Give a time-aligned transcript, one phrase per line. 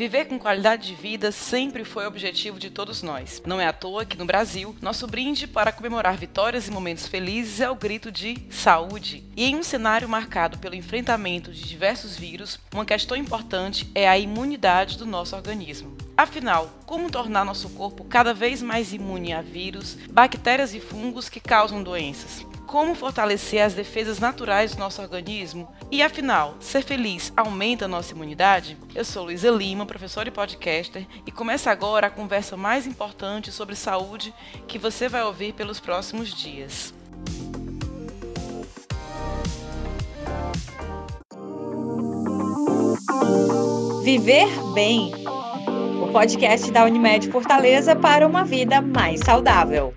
[0.00, 3.42] Viver com qualidade de vida sempre foi objetivo de todos nós.
[3.44, 7.60] Não é à toa que no Brasil, nosso brinde para comemorar vitórias e momentos felizes
[7.60, 9.22] é o grito de saúde.
[9.36, 14.18] E em um cenário marcado pelo enfrentamento de diversos vírus, uma questão importante é a
[14.18, 15.94] imunidade do nosso organismo.
[16.20, 21.40] Afinal, como tornar nosso corpo cada vez mais imune a vírus, bactérias e fungos que
[21.40, 22.44] causam doenças?
[22.66, 25.68] como fortalecer as defesas naturais do nosso organismo?
[25.90, 28.78] E afinal, ser feliz aumenta a nossa imunidade?
[28.94, 33.74] Eu sou Luísa Lima, professora e podcaster, e começa agora a conversa mais importante sobre
[33.74, 34.32] saúde
[34.68, 36.94] que você vai ouvir pelos próximos dias.
[44.04, 45.12] Viver Bem,
[46.00, 49.94] o podcast da Unimed Fortaleza para uma vida mais saudável.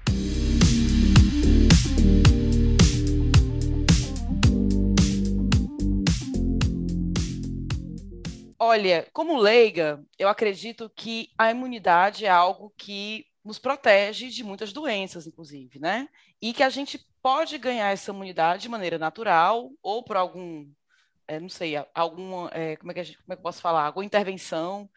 [8.60, 14.74] Olha, como leiga, eu acredito que a imunidade é algo que nos protege de muitas
[14.74, 16.08] doenças, inclusive, né?
[16.42, 20.68] E que a gente pode ganhar essa imunidade de maneira natural ou por algum
[21.28, 23.86] é, não sei, alguma, é, como, é que gente, como é que eu posso falar,
[23.86, 24.90] alguma intervenção,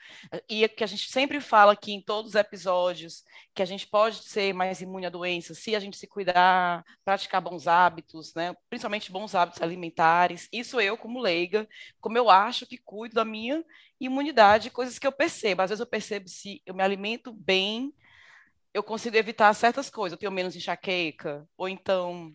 [0.48, 3.24] e que a gente sempre fala aqui em todos os episódios,
[3.54, 7.40] que a gente pode ser mais imune a doenças se a gente se cuidar, praticar
[7.40, 11.68] bons hábitos, né, principalmente bons hábitos alimentares, isso eu como leiga,
[12.00, 13.64] como eu acho que cuido da minha
[14.00, 17.94] imunidade, coisas que eu percebo, às vezes eu percebo se eu me alimento bem,
[18.74, 22.34] eu consigo evitar certas coisas, eu tenho menos enxaqueca, ou então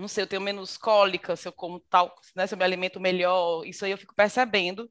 [0.00, 2.98] não sei, eu tenho menos cólica, se eu como tal, né, se eu me alimento
[3.00, 4.90] melhor, isso aí eu fico percebendo.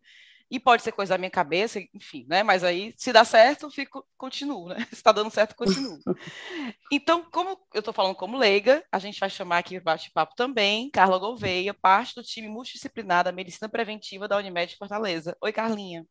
[0.52, 2.42] E pode ser coisa da minha cabeça, enfim, né?
[2.42, 4.78] Mas aí, se dá certo, fico, continuo, né?
[4.90, 6.00] Se está dando certo, continuo.
[6.92, 11.20] Então, como eu estou falando como leiga, a gente vai chamar aqui bate-papo também Carla
[11.20, 15.38] Gouveia, parte do time multidisciplinar da Medicina Preventiva da Unimed Fortaleza.
[15.42, 16.06] Oi, Carlinha.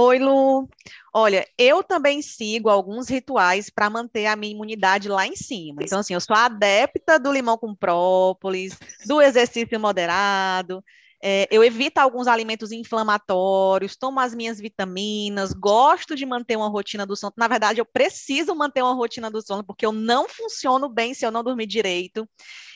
[0.00, 0.68] Oi, Lu.
[1.12, 5.82] Olha, eu também sigo alguns rituais para manter a minha imunidade lá em cima.
[5.82, 10.84] Então, assim, eu sou adepta do limão com própolis, do exercício moderado,
[11.20, 17.04] é, eu evito alguns alimentos inflamatórios, tomo as minhas vitaminas, gosto de manter uma rotina
[17.04, 17.32] do sono.
[17.36, 21.26] Na verdade, eu preciso manter uma rotina do sono, porque eu não funciono bem se
[21.26, 22.28] eu não dormir direito.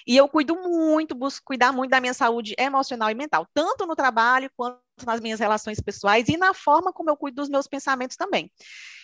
[0.06, 3.94] E eu cuido muito, busco cuidar muito da minha saúde emocional e mental, tanto no
[3.94, 8.16] trabalho quanto nas minhas relações pessoais e na forma como eu cuido dos meus pensamentos
[8.16, 8.50] também.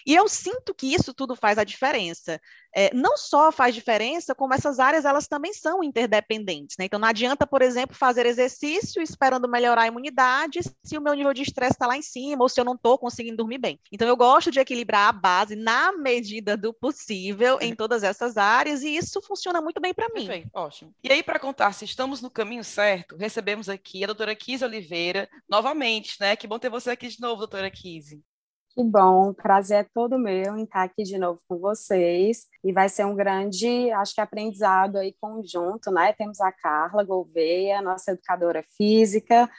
[0.06, 2.41] E eu sinto que isso tudo faz a diferença.
[2.75, 6.76] É, não só faz diferença, como essas áreas elas também são interdependentes.
[6.78, 6.86] Né?
[6.86, 11.34] Então, não adianta, por exemplo, fazer exercício esperando melhorar a imunidade se o meu nível
[11.34, 13.78] de estresse está lá em cima ou se eu não estou conseguindo dormir bem.
[13.92, 18.82] Então, eu gosto de equilibrar a base na medida do possível em todas essas áreas
[18.82, 20.26] e isso funciona muito bem para mim.
[20.26, 20.88] Perfeito, ótimo.
[21.03, 25.28] E aí, para contar se estamos no caminho certo, recebemos aqui a doutora Kise Oliveira,
[25.49, 26.37] novamente, né?
[26.37, 28.22] Que bom ter você aqui de novo, doutora Kise.
[28.71, 32.47] Que bom, prazer é todo meu em estar aqui de novo com vocês.
[32.62, 36.12] E vai ser um grande, acho que aprendizado aí conjunto, né?
[36.12, 39.50] Temos a Carla Gouveia, nossa educadora física,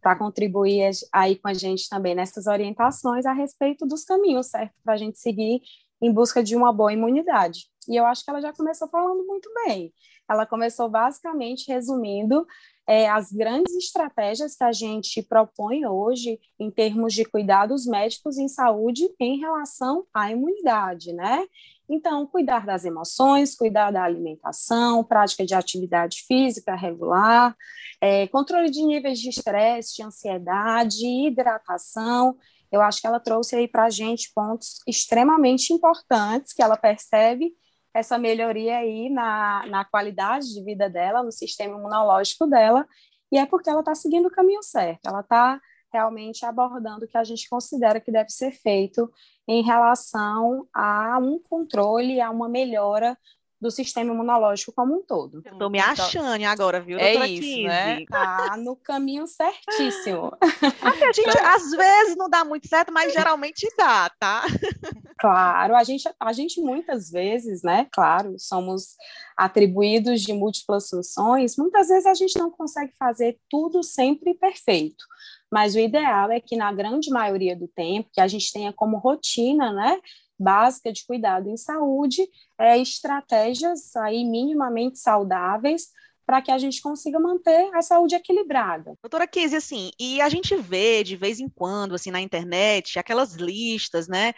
[0.00, 4.74] para contribuir aí com a gente também nessas orientações a respeito dos caminhos, certo?
[4.84, 5.60] Para a gente seguir
[6.00, 7.66] em busca de uma boa imunidade.
[7.88, 9.92] E eu acho que ela já começou falando muito bem.
[10.28, 12.46] Ela começou basicamente resumindo
[12.88, 18.48] é, as grandes estratégias que a gente propõe hoje em termos de cuidados médicos em
[18.48, 21.46] saúde em relação à imunidade, né?
[21.88, 27.54] Então, cuidar das emoções, cuidar da alimentação, prática de atividade física regular,
[28.00, 32.36] é, controle de níveis de estresse, de ansiedade, hidratação.
[32.70, 37.52] Eu acho que ela trouxe aí para a gente pontos extremamente importantes que ela percebe
[37.94, 42.86] essa melhoria aí na, na qualidade de vida dela, no sistema imunológico dela,
[43.32, 45.60] e é porque ela está seguindo o caminho certo, ela está
[45.92, 49.10] realmente abordando o que a gente considera que deve ser feito
[49.46, 53.16] em relação a um controle, a uma melhora
[53.60, 55.42] do sistema imunológico como um todo.
[55.44, 57.64] Eu tô me achando agora, viu, é isso, Kizzy?
[57.64, 58.04] né?
[58.06, 60.32] Tá no caminho certíssimo.
[60.82, 64.44] a gente, às vezes não dá muito certo, mas geralmente dá, tá?
[65.18, 68.94] Claro, a gente, a gente muitas vezes, né, claro, somos
[69.36, 75.04] atribuídos de múltiplas funções, muitas vezes a gente não consegue fazer tudo sempre perfeito,
[75.50, 78.98] mas o ideal é que na grande maioria do tempo, que a gente tenha como
[78.98, 79.98] rotina, né,
[80.38, 85.88] básica de cuidado em saúde, é, estratégias aí minimamente saudáveis
[86.28, 88.92] para que a gente consiga manter a saúde equilibrada.
[89.02, 93.34] Doutora Kise, assim, e a gente vê de vez em quando, assim, na internet, aquelas
[93.34, 94.34] listas, né,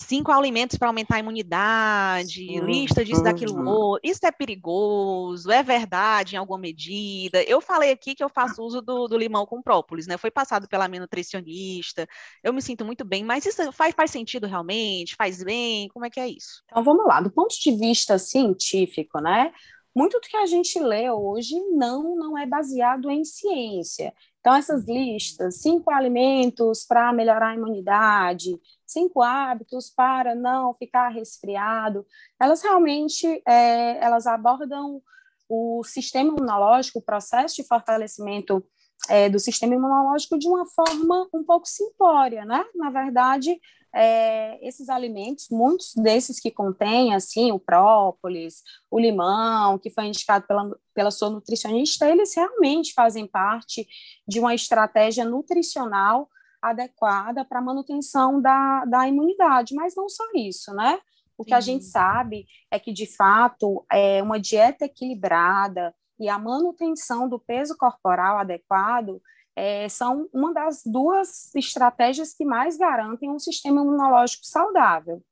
[0.00, 2.66] cinco alimentos para aumentar a imunidade, uhum.
[2.66, 3.96] lista disso, daquilo, uhum.
[4.02, 7.42] isso é perigoso, é verdade em alguma medida.
[7.44, 10.16] Eu falei aqui que eu faço uso do, do limão com própolis, né?
[10.16, 12.08] Foi passado pela minha nutricionista,
[12.42, 15.14] eu me sinto muito bem, mas isso faz, faz sentido realmente?
[15.16, 15.88] Faz bem?
[15.88, 16.62] Como é que é isso?
[16.66, 19.52] Então vamos lá, do ponto de vista científico, né?
[19.94, 24.14] Muito do que a gente lê hoje não, não é baseado em ciência.
[24.40, 32.06] Então, essas listas, cinco alimentos para melhorar a imunidade, cinco hábitos para não ficar resfriado,
[32.40, 35.02] elas realmente é, elas abordam
[35.48, 38.64] o sistema imunológico, o processo de fortalecimento
[39.08, 42.64] é, do sistema imunológico de uma forma um pouco simplória, né?
[42.74, 43.60] Na verdade,
[43.94, 50.46] é, esses alimentos, muitos desses que contêm, assim, o própolis, o limão, que foi indicado
[50.46, 53.86] pela, pela sua nutricionista, eles realmente fazem parte
[54.26, 56.28] de uma estratégia nutricional
[56.62, 61.00] adequada para a manutenção da, da imunidade, mas não só isso, né?
[61.36, 61.56] O que Sim.
[61.56, 67.38] a gente sabe é que, de fato, é uma dieta equilibrada e a manutenção do
[67.38, 69.22] peso corporal adequado
[69.56, 75.22] é, são uma das duas estratégias que mais garantem um sistema imunológico saudável.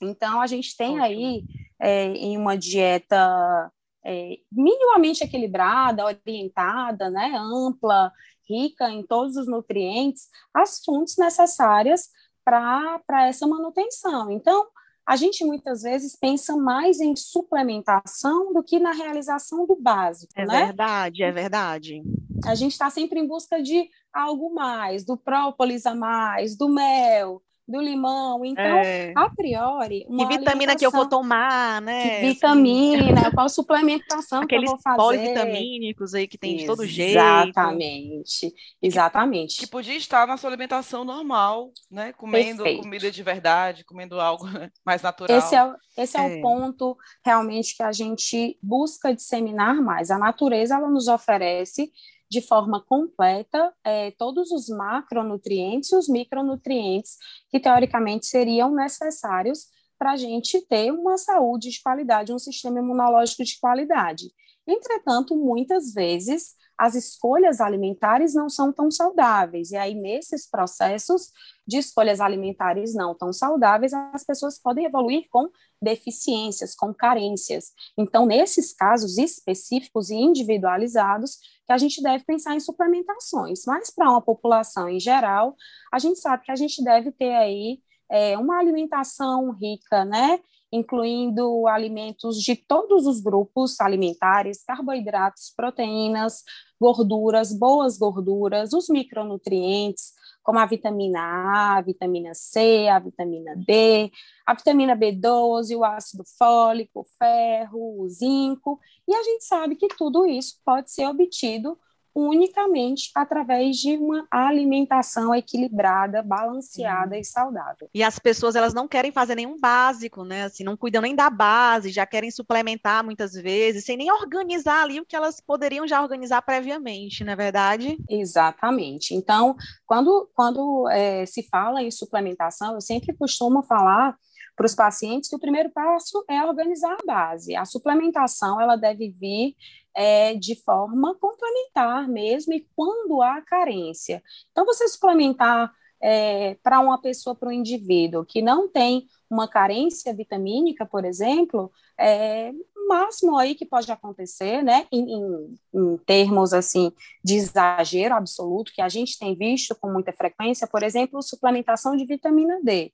[0.00, 1.44] Então, a gente tem aí,
[1.78, 3.72] é, em uma dieta
[4.04, 8.12] é, minimamente equilibrada, orientada, né, ampla,
[8.48, 12.10] rica em todos os nutrientes, as fontes necessárias
[12.44, 14.30] para essa manutenção.
[14.30, 14.66] Então,
[15.06, 20.32] a gente muitas vezes pensa mais em suplementação do que na realização do básico.
[20.34, 20.66] É né?
[20.66, 22.02] verdade, é verdade.
[22.44, 27.42] A gente está sempre em busca de algo mais, do própolis a mais, do mel,
[27.66, 28.44] do limão.
[28.44, 29.12] Então, é.
[29.16, 30.04] a priori.
[30.08, 32.20] Uma que vitamina que eu vou tomar, né?
[32.20, 34.96] Que vitamina, qual suplementação Aqueles que eu vou fazer.
[34.96, 37.18] polivitamínicos aí que tem de todo jeito.
[37.18, 38.52] Exatamente,
[38.82, 39.54] exatamente.
[39.56, 42.12] Que, que, podia estar na sua alimentação normal, né?
[42.12, 42.82] Comendo Perfeito.
[42.82, 44.46] comida de verdade, comendo algo
[44.84, 45.38] mais natural.
[45.38, 50.10] Esse é, esse é, é o ponto realmente que a gente busca disseminar mais.
[50.10, 51.90] A natureza, ela nos oferece
[52.34, 57.16] de forma completa é, todos os macronutrientes e os micronutrientes
[57.48, 63.44] que teoricamente seriam necessários para a gente ter uma saúde de qualidade, um sistema imunológico
[63.44, 64.32] de qualidade.
[64.66, 71.30] Entretanto, muitas vezes as escolhas alimentares não são tão saudáveis, e aí nesses processos
[71.66, 75.48] de escolhas alimentares não tão saudáveis, as pessoas podem evoluir com
[75.80, 77.72] deficiências, com carências.
[77.96, 84.10] Então, nesses casos específicos e individualizados, que a gente deve pensar em suplementações, mas para
[84.10, 85.56] uma população em geral,
[85.92, 87.78] a gente sabe que a gente deve ter aí
[88.10, 90.40] é, uma alimentação rica, né?
[90.70, 96.42] Incluindo alimentos de todos os grupos alimentares, carboidratos, proteínas,
[96.80, 100.12] gorduras, boas gorduras, os micronutrientes,
[100.44, 104.12] como a vitamina A, a vitamina C, a vitamina D,
[104.46, 109.88] a vitamina B12, o ácido fólico, o ferro, o zinco, e a gente sabe que
[109.88, 111.78] tudo isso pode ser obtido
[112.14, 117.88] unicamente através de uma alimentação equilibrada, balanceada e saudável.
[117.92, 120.44] E as pessoas elas não querem fazer nenhum básico, né?
[120.44, 125.00] Assim, não cuidam nem da base, já querem suplementar muitas vezes, sem nem organizar ali
[125.00, 127.98] o que elas poderiam já organizar previamente, não é verdade?
[128.08, 129.14] Exatamente.
[129.14, 129.56] Então,
[129.86, 134.16] quando, quando é, se fala em suplementação, eu sempre costumo falar
[134.56, 137.56] para os pacientes que o primeiro passo é organizar a base.
[137.56, 139.56] A suplementação ela deve vir
[139.94, 144.22] é, de forma complementar mesmo e quando há carência.
[144.50, 150.12] Então, você suplementar é, para uma pessoa, para um indivíduo que não tem uma carência
[150.12, 156.52] vitamínica, por exemplo, é, o máximo aí que pode acontecer, né, em, em, em, termos
[156.52, 156.92] assim
[157.22, 162.04] de exagero absoluto, que a gente tem visto com muita frequência, por exemplo, suplementação de
[162.04, 162.92] vitamina D.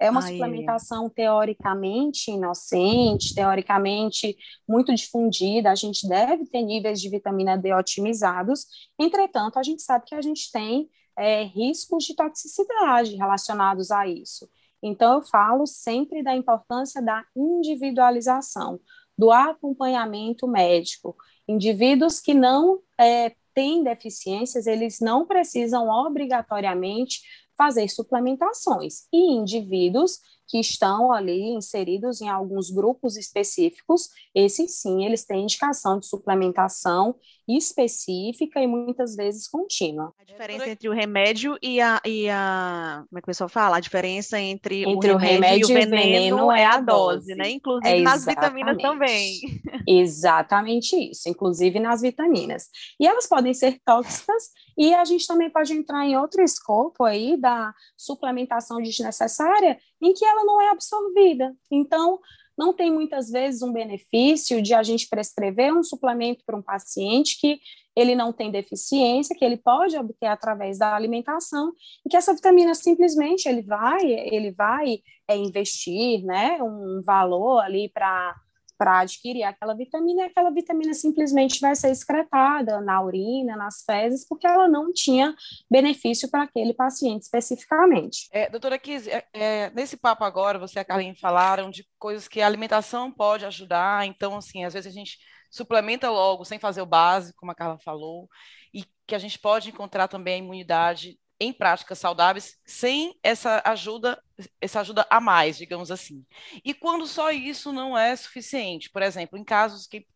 [0.00, 4.36] É uma Ai, suplementação teoricamente inocente, teoricamente
[4.66, 8.66] muito difundida, a gente deve ter níveis de vitamina D otimizados,
[8.98, 14.48] entretanto, a gente sabe que a gente tem é, riscos de toxicidade relacionados a isso.
[14.80, 18.78] Então, eu falo sempre da importância da individualização,
[19.16, 21.16] do acompanhamento médico.
[21.48, 27.20] Indivíduos que não é, têm deficiências, eles não precisam obrigatoriamente
[27.58, 29.08] fazer suplementações.
[29.12, 35.98] E indivíduos que estão ali inseridos em alguns grupos específicos, esses sim, eles têm indicação
[35.98, 37.14] de suplementação
[37.46, 40.14] específica e muitas vezes contínua.
[40.18, 43.76] A diferença entre o remédio e a, e a como é que o pessoal fala?
[43.76, 46.80] A diferença entre, entre o, remédio o remédio, e o veneno, veneno é, é a
[46.80, 47.50] dose, dose, né?
[47.50, 49.40] Inclusive é nas vitaminas também.
[49.86, 52.68] Exatamente isso, inclusive nas vitaminas.
[52.98, 57.36] E elas podem ser tóxicas e a gente também pode entrar em outro escopo aí
[57.36, 61.52] da suplementação desnecessária, em que ela não é absorvida.
[61.68, 62.20] Então,
[62.56, 67.38] não tem muitas vezes um benefício de a gente prescrever um suplemento para um paciente
[67.40, 67.58] que
[67.96, 71.72] ele não tem deficiência, que ele pode obter através da alimentação,
[72.06, 77.88] e que essa vitamina simplesmente ele vai, ele vai é, investir né, um valor ali
[77.88, 78.36] para
[78.78, 84.26] para adquirir aquela vitamina, e aquela vitamina simplesmente vai ser excretada na urina, nas fezes,
[84.26, 85.34] porque ela não tinha
[85.70, 88.28] benefício para aquele paciente especificamente.
[88.32, 92.28] É, doutora Kiz, é, é, nesse papo agora, você e a Carlinha falaram de coisas
[92.28, 95.18] que a alimentação pode ajudar, então, assim, às vezes a gente
[95.50, 98.28] suplementa logo, sem fazer o básico, como a Carla falou,
[98.72, 104.20] e que a gente pode encontrar também a imunidade em práticas saudáveis sem essa ajuda,
[104.60, 106.24] essa ajuda a mais, digamos assim.
[106.64, 110.06] E quando só isso não é suficiente, por exemplo, em casos que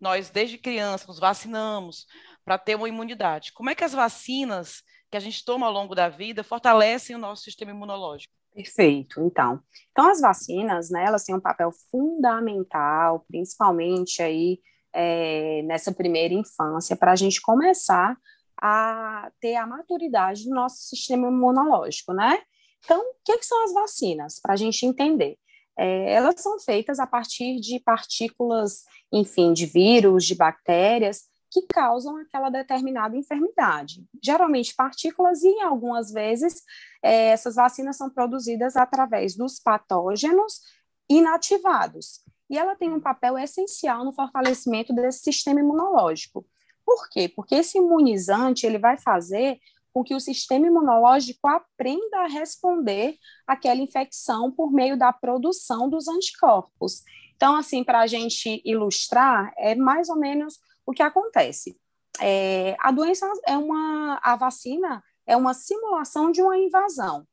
[0.00, 2.06] nós desde criança nos vacinamos
[2.44, 5.94] para ter uma imunidade, como é que as vacinas que a gente toma ao longo
[5.94, 8.32] da vida fortalecem o nosso sistema imunológico?
[8.52, 9.60] Perfeito, então.
[9.90, 14.58] Então, as vacinas, né, elas têm um papel fundamental, principalmente aí
[14.94, 18.16] é, nessa primeira infância, para a gente começar
[18.60, 22.42] a ter a maturidade do nosso sistema imunológico, né?
[22.84, 24.40] Então, o que, que são as vacinas?
[24.40, 25.36] Para a gente entender.
[25.78, 32.16] É, elas são feitas a partir de partículas, enfim, de vírus, de bactérias, que causam
[32.16, 34.04] aquela determinada enfermidade.
[34.22, 36.62] Geralmente partículas e, algumas vezes,
[37.02, 40.60] é, essas vacinas são produzidas através dos patógenos
[41.08, 42.20] inativados.
[42.48, 46.46] E ela tem um papel essencial no fortalecimento desse sistema imunológico.
[46.86, 47.28] Por quê?
[47.28, 49.58] Porque esse imunizante ele vai fazer
[49.92, 53.16] com que o sistema imunológico aprenda a responder
[53.46, 57.02] àquela infecção por meio da produção dos anticorpos.
[57.34, 61.76] Então, assim, para a gente ilustrar, é mais ou menos o que acontece.
[62.20, 67.26] É, a doença é uma, a vacina é uma simulação de uma invasão.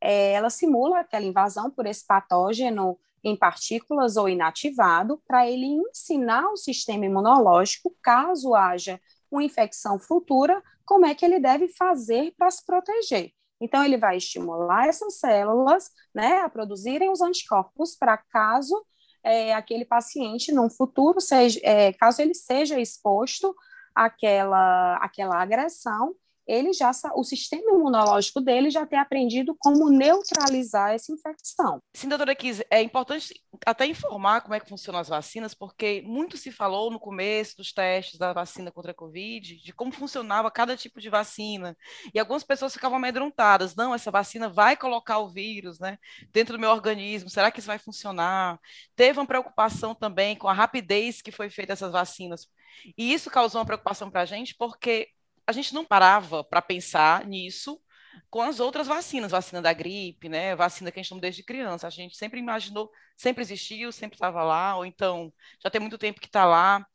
[0.00, 6.48] É, ela simula aquela invasão por esse patógeno em partículas ou inativado, para ele ensinar
[6.50, 12.50] o sistema imunológico, caso haja uma infecção futura, como é que ele deve fazer para
[12.50, 13.32] se proteger.
[13.60, 18.84] Então, ele vai estimular essas células né, a produzirem os anticorpos para caso
[19.22, 23.54] é, aquele paciente, num futuro, seja, é, caso ele seja exposto
[23.94, 26.14] àquela, àquela agressão,
[26.48, 31.82] ele já o sistema imunológico dele já tem aprendido como neutralizar essa infecção.
[31.94, 33.34] Sim, doutora Kiz, é importante
[33.66, 37.72] até informar como é que funcionam as vacinas, porque muito se falou no começo dos
[37.72, 41.76] testes da vacina contra a Covid, de como funcionava cada tipo de vacina,
[42.14, 45.98] e algumas pessoas ficavam amedrontadas, não, essa vacina vai colocar o vírus, né,
[46.32, 48.58] dentro do meu organismo, será que isso vai funcionar?
[48.96, 52.48] Teve uma preocupação também com a rapidez que foi feita essas vacinas,
[52.96, 55.08] e isso causou uma preocupação para a gente, porque
[55.48, 57.80] a gente não parava para pensar nisso
[58.28, 61.86] com as outras vacinas, vacina da gripe, né, vacina que a gente toma desde criança.
[61.86, 66.20] A gente sempre imaginou, sempre existiu, sempre estava lá, ou então já tem muito tempo
[66.20, 66.86] que está lá.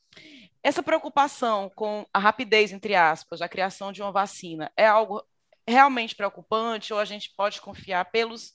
[0.61, 5.23] Essa preocupação com a rapidez, entre aspas, da criação de uma vacina é algo
[5.67, 8.53] realmente preocupante ou a gente pode confiar pelos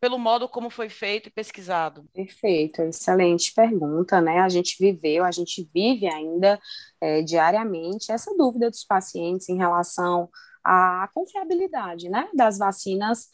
[0.00, 2.04] pelo modo como foi feito e pesquisado?
[2.12, 4.40] Perfeito, excelente pergunta, né?
[4.40, 6.60] A gente viveu, a gente vive ainda
[7.00, 10.28] é, diariamente essa dúvida dos pacientes em relação
[10.64, 13.28] à confiabilidade, né, das vacinas,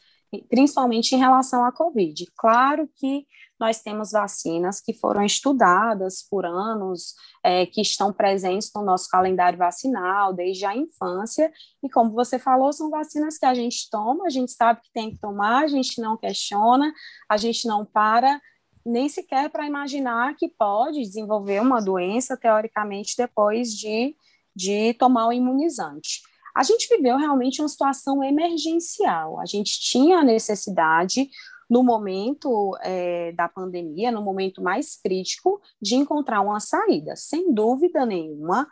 [0.48, 2.26] principalmente em relação à Covid.
[2.36, 3.26] Claro que
[3.62, 7.14] nós temos vacinas que foram estudadas por anos,
[7.44, 12.72] é, que estão presentes no nosso calendário vacinal desde a infância, e como você falou,
[12.72, 16.00] são vacinas que a gente toma, a gente sabe que tem que tomar, a gente
[16.00, 16.92] não questiona,
[17.28, 18.40] a gente não para
[18.84, 24.16] nem sequer para imaginar que pode desenvolver uma doença, teoricamente, depois de,
[24.56, 26.20] de tomar o imunizante.
[26.52, 31.30] A gente viveu realmente uma situação emergencial, a gente tinha a necessidade
[31.72, 37.16] no momento é, da pandemia, no momento mais crítico, de encontrar uma saída.
[37.16, 38.68] Sem dúvida nenhuma,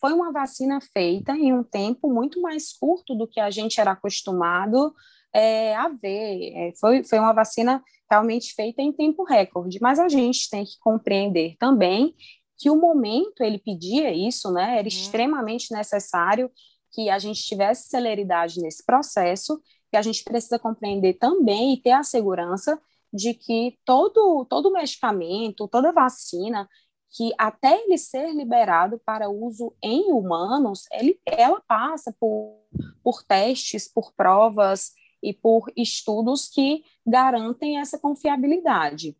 [0.00, 3.92] foi uma vacina feita em um tempo muito mais curto do que a gente era
[3.92, 4.92] acostumado
[5.32, 6.52] é, a ver.
[6.56, 7.80] É, foi, foi uma vacina
[8.10, 12.16] realmente feita em tempo recorde, mas a gente tem que compreender também
[12.58, 14.72] que o momento ele pedia isso, né?
[14.72, 14.88] Era uhum.
[14.88, 16.50] extremamente necessário
[16.90, 21.90] que a gente tivesse celeridade nesse processo que a gente precisa compreender também e ter
[21.90, 22.80] a segurança
[23.12, 26.68] de que todo, todo medicamento, toda vacina,
[27.10, 32.56] que até ele ser liberado para uso em humanos, ele, ela passa por,
[33.02, 39.16] por testes, por provas e por estudos que garantem essa confiabilidade.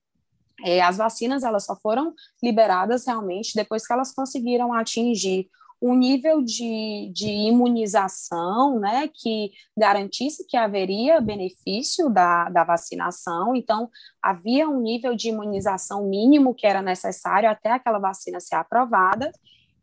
[0.65, 5.49] É, as vacinas elas só foram liberadas realmente depois que elas conseguiram atingir
[5.81, 13.57] um nível de, de imunização, né, que garantisse que haveria benefício da, da vacinação.
[13.57, 13.89] Então,
[14.23, 19.33] havia um nível de imunização mínimo que era necessário até aquela vacina ser aprovada,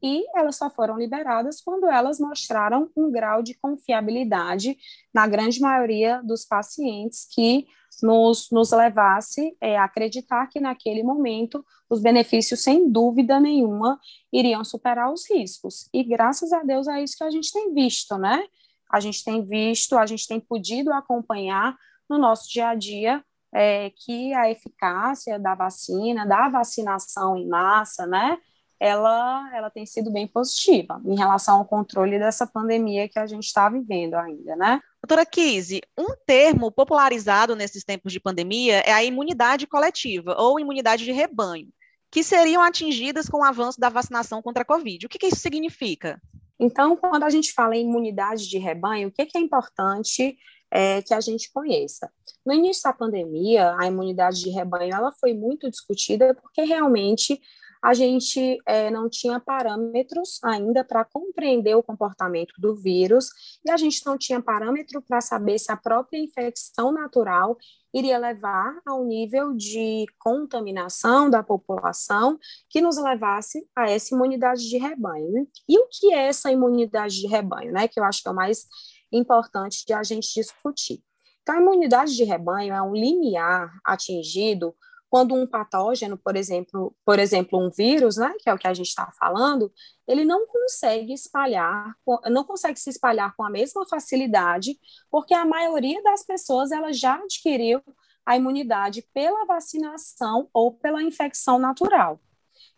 [0.01, 4.77] e elas só foram liberadas quando elas mostraram um grau de confiabilidade
[5.11, 7.65] na grande maioria dos pacientes que
[8.01, 13.99] nos, nos levasse é, a acreditar que naquele momento os benefícios, sem dúvida nenhuma,
[14.31, 15.89] iriam superar os riscos.
[15.93, 18.43] E graças a Deus é isso que a gente tem visto, né?
[18.91, 21.75] A gente tem visto, a gente tem podido acompanhar
[22.09, 23.23] no nosso dia a dia
[23.53, 28.37] é, que a eficácia da vacina, da vacinação em massa, né?
[28.79, 33.45] Ela, ela tem sido bem positiva em relação ao controle dessa pandemia que a gente
[33.45, 34.79] está vivendo ainda, né?
[35.07, 41.05] Doutora Kise, um termo popularizado nesses tempos de pandemia é a imunidade coletiva ou imunidade
[41.05, 41.69] de rebanho,
[42.11, 45.05] que seriam atingidas com o avanço da vacinação contra a Covid.
[45.05, 46.21] O que, que isso significa?
[46.59, 50.37] Então, quando a gente fala em imunidade de rebanho, o que, que é importante
[50.69, 52.11] é, que a gente conheça?
[52.45, 57.39] No início da pandemia, a imunidade de rebanho ela foi muito discutida porque realmente
[57.83, 63.29] a gente é, não tinha parâmetros ainda para compreender o comportamento do vírus
[63.65, 67.57] e a gente não tinha parâmetro para saber se a própria infecção natural
[67.93, 72.37] iria levar ao nível de contaminação da população
[72.69, 75.47] que nos levasse a essa imunidade de rebanho.
[75.67, 77.87] E o que é essa imunidade de rebanho, né?
[77.87, 78.65] Que eu acho que é o mais
[79.11, 81.01] importante de a gente discutir.
[81.41, 84.75] Então, a imunidade de rebanho é um limiar atingido
[85.09, 88.73] quando um patógeno, por exemplo, por exemplo, um vírus, né, que é o que a
[88.73, 89.71] gente está falando,
[90.07, 91.95] ele não consegue espalhar,
[92.29, 94.77] não consegue se espalhar com a mesma facilidade,
[95.09, 97.81] porque a maioria das pessoas ela já adquiriu
[98.25, 102.19] a imunidade pela vacinação ou pela infecção natural.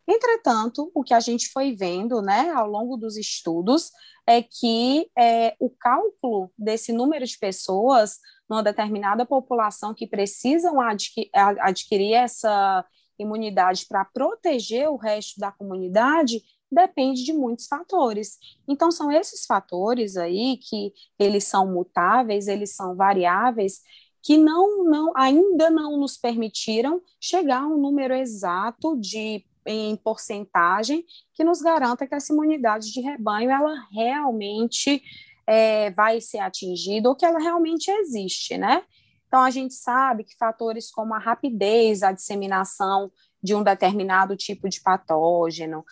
[0.10, 3.92] Entretanto, o que a gente foi vendo, né, ao longo dos estudos,
[4.26, 8.18] é que é, o cálculo desse número de pessoas
[8.50, 12.84] numa determinada população que precisam adquirir, adquirir essa
[13.20, 18.38] imunidade para proteger o resto da comunidade depende de muitos fatores.
[18.68, 23.82] Então são esses fatores aí que eles são mutáveis, eles são variáveis
[24.22, 31.06] que não, não ainda não nos permitiram chegar a um número exato de em porcentagem
[31.34, 35.02] que nos garanta que essa imunidade de rebanho ela realmente
[35.46, 38.84] é, vai ser atingida ou que ela realmente existe, né?
[39.28, 44.68] Então, a gente sabe que fatores como a rapidez, a disseminação de um determinado tipo
[44.68, 45.86] de patógeno,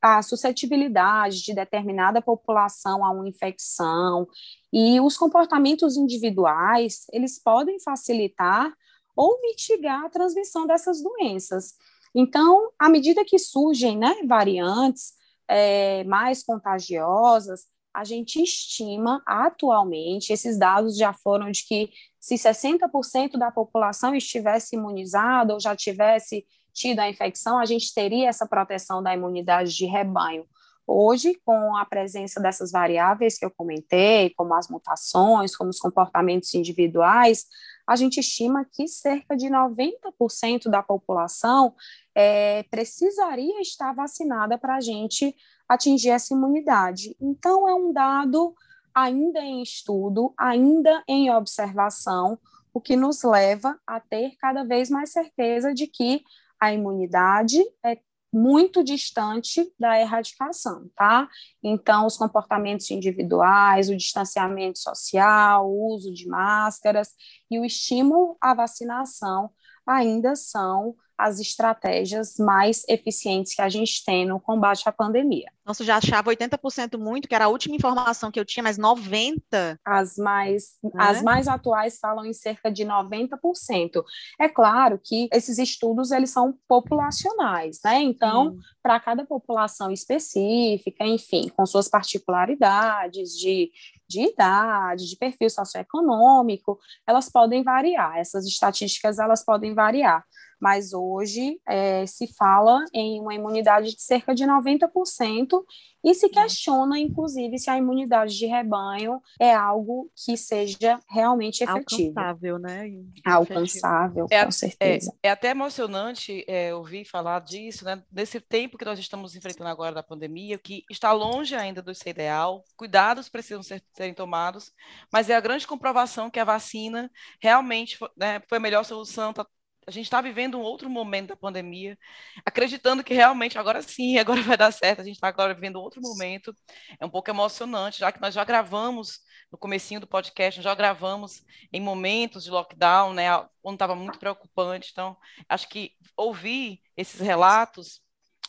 [0.00, 4.28] a suscetibilidade de determinada população a uma infecção
[4.72, 8.72] e os comportamentos individuais, eles podem facilitar
[9.16, 11.74] ou mitigar a transmissão dessas doenças.
[12.14, 15.12] Então, à medida que surgem né, variantes
[15.48, 23.36] é, mais contagiosas, a gente estima atualmente, esses dados já foram de que se 60%
[23.36, 29.02] da população estivesse imunizada ou já tivesse tido a infecção, a gente teria essa proteção
[29.02, 30.46] da imunidade de rebanho.
[30.86, 36.52] Hoje, com a presença dessas variáveis que eu comentei, como as mutações, como os comportamentos
[36.54, 37.44] individuais,
[37.90, 41.74] a gente estima que cerca de 90% da população
[42.14, 45.34] é, precisaria estar vacinada para a gente
[45.68, 47.16] atingir essa imunidade.
[47.20, 48.54] Então, é um dado
[48.94, 52.38] ainda em estudo, ainda em observação,
[52.72, 56.22] o que nos leva a ter cada vez mais certeza de que
[56.60, 57.98] a imunidade é
[58.32, 61.28] muito distante da erradicação, tá?
[61.62, 67.10] Então, os comportamentos individuais, o distanciamento social, o uso de máscaras
[67.50, 69.50] e o estímulo à vacinação
[69.86, 75.52] ainda são as estratégias mais eficientes que a gente tem no combate à pandemia.
[75.66, 79.78] Você já achava 80% muito, que era a última informação que eu tinha, mas 90%?
[79.84, 80.90] As mais, né?
[80.96, 84.02] as mais atuais falam em cerca de 90%.
[84.40, 88.00] É claro que esses estudos, eles são populacionais, né?
[88.00, 93.70] Então, para cada população específica, enfim, com suas particularidades de,
[94.10, 100.24] de idade, de perfil socioeconômico, elas podem variar, essas estatísticas, elas podem variar
[100.60, 105.62] mas hoje é, se fala em uma imunidade de cerca de 90%
[106.02, 112.18] e se questiona, inclusive, se a imunidade de rebanho é algo que seja realmente efetivo.
[112.18, 112.90] Alcançável, né?
[113.24, 115.12] Alcançável, é, com certeza.
[115.22, 118.02] É, é até emocionante é, ouvir falar disso, né?
[118.10, 122.10] Nesse tempo que nós estamos enfrentando agora da pandemia, que está longe ainda do ser
[122.10, 124.72] ideal, cuidados precisam ser, serem tomados,
[125.12, 129.46] mas é a grande comprovação que a vacina realmente né, foi a melhor solução, tá
[129.86, 131.98] a gente está vivendo um outro momento da pandemia,
[132.44, 136.00] acreditando que realmente agora sim, agora vai dar certo, a gente está agora vivendo outro
[136.00, 136.54] momento,
[136.98, 141.42] é um pouco emocionante, já que nós já gravamos no comecinho do podcast, já gravamos
[141.72, 143.26] em momentos de lockdown, né,
[143.62, 145.16] quando estava muito preocupante, então
[145.48, 148.00] acho que ouvir esses relatos,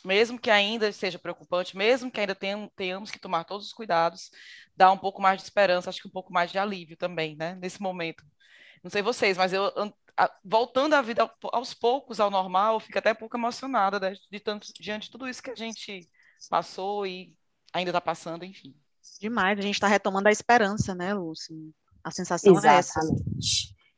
[0.04, 4.30] mesmo que ainda seja preocupante, mesmo que ainda tenhamos que tomar todos os cuidados,
[4.76, 7.54] dá um pouco mais de esperança, acho que um pouco mais de alívio também, né,
[7.56, 8.24] nesse momento.
[8.82, 9.72] Não sei vocês, mas eu
[10.44, 14.68] voltando a vida aos poucos ao normal, fica até um pouco emocionada né, de tanto,
[14.78, 16.08] diante de tudo isso que a gente
[16.50, 17.34] passou e
[17.72, 18.74] ainda está passando, enfim.
[19.20, 21.56] Demais, a gente está retomando a esperança, né, Lúcia?
[22.04, 22.74] A sensação Exatamente.
[22.74, 23.00] é essa.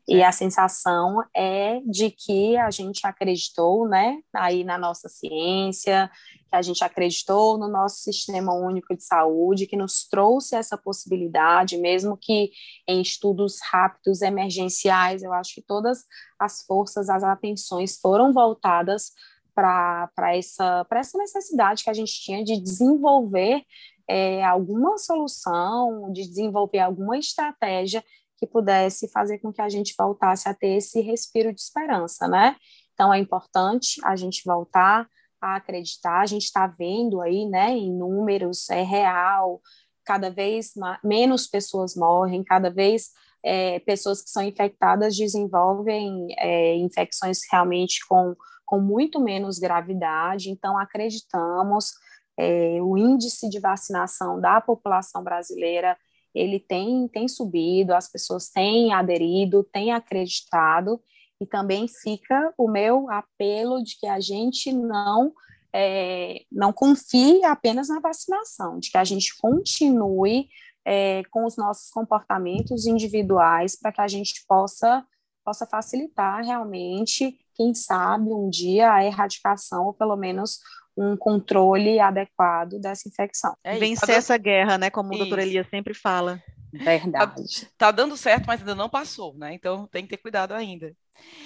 [0.07, 6.11] E a sensação é de que a gente acreditou, né, aí na nossa ciência,
[6.51, 11.79] que a gente acreditou no nosso sistema único de saúde, que nos trouxe essa possibilidade,
[11.79, 12.51] mesmo que
[12.87, 16.05] em estudos rápidos, emergenciais, eu acho que todas
[16.39, 19.13] as forças, as atenções foram voltadas
[19.55, 23.63] para essa, essa necessidade que a gente tinha de desenvolver
[24.07, 28.05] é, alguma solução, de desenvolver alguma estratégia
[28.45, 32.57] que pudesse fazer com que a gente voltasse a ter esse respiro de esperança, né?
[32.93, 35.09] Então é importante a gente voltar
[35.41, 39.61] a acreditar, a gente está vendo aí, né, em números, é real,
[40.05, 43.11] cada vez menos pessoas morrem, cada vez
[43.45, 50.79] é, pessoas que são infectadas desenvolvem é, infecções realmente com, com muito menos gravidade, então
[50.79, 51.93] acreditamos,
[52.39, 55.97] é, o índice de vacinação da população brasileira
[56.35, 61.01] ele tem, tem subido, as pessoas têm aderido, têm acreditado,
[61.41, 65.33] e também fica o meu apelo de que a gente não
[65.73, 70.49] é, não confie apenas na vacinação, de que a gente continue
[70.85, 75.05] é, com os nossos comportamentos individuais para que a gente possa
[75.45, 80.59] possa facilitar realmente, quem sabe, um dia a erradicação ou pelo menos
[80.97, 83.55] um controle adequado dessa infecção.
[83.65, 84.91] É Vencer tá essa guerra, né?
[84.91, 85.23] Como isso.
[85.23, 86.43] o doutor Elias sempre fala.
[86.73, 87.67] Verdade.
[87.67, 89.55] Tá, tá, dando certo, mas ainda não passou, né?
[89.55, 90.95] Então tem que ter cuidado ainda.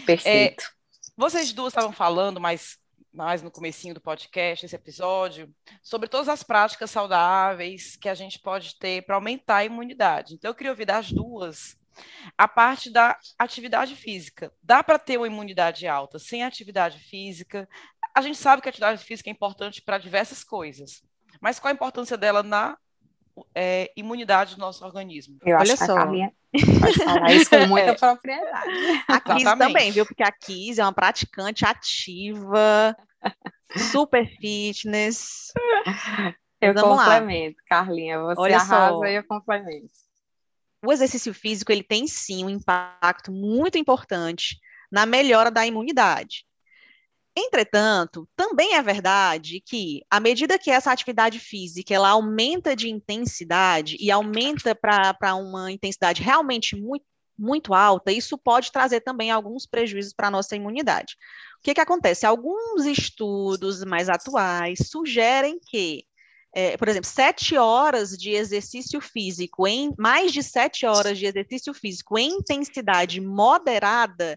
[0.06, 0.64] Perfeito.
[0.64, 0.66] É,
[1.16, 2.78] vocês duas estavam falando, mas
[3.12, 8.38] mais no comecinho do podcast, esse episódio, sobre todas as práticas saudáveis que a gente
[8.38, 10.34] pode ter para aumentar a imunidade.
[10.34, 11.76] Então, eu queria ouvir das duas
[12.36, 14.52] a parte da atividade física.
[14.62, 17.68] Dá para ter uma imunidade alta sem atividade física?
[18.18, 21.04] A gente sabe que a atividade física é importante para diversas coisas,
[21.40, 22.76] mas qual a importância dela na
[23.54, 25.38] é, imunidade do nosso organismo?
[25.46, 25.94] Eu Olha só.
[25.94, 26.32] Carlinha
[26.80, 28.70] pode falar isso com muita propriedade.
[29.06, 30.04] A Kiz também, viu?
[30.04, 32.96] Porque a Kiz é uma praticante ativa,
[33.92, 35.52] super fitness.
[36.60, 37.64] Eu Vamos complemento, lá.
[37.68, 38.18] Carlinha.
[38.18, 39.04] Você Olha arrasa só.
[39.04, 39.92] e eu complemento.
[40.84, 44.58] O exercício físico ele tem sim um impacto muito importante
[44.90, 46.47] na melhora da imunidade.
[47.40, 53.96] Entretanto, também é verdade que, à medida que essa atividade física ela aumenta de intensidade
[54.00, 57.04] e aumenta para uma intensidade realmente muito,
[57.38, 61.14] muito alta, isso pode trazer também alguns prejuízos para a nossa imunidade.
[61.60, 62.26] O que, que acontece?
[62.26, 66.04] Alguns estudos mais atuais sugerem que,
[66.52, 71.72] é, por exemplo, sete horas de exercício físico, em mais de sete horas de exercício
[71.72, 74.36] físico em intensidade moderada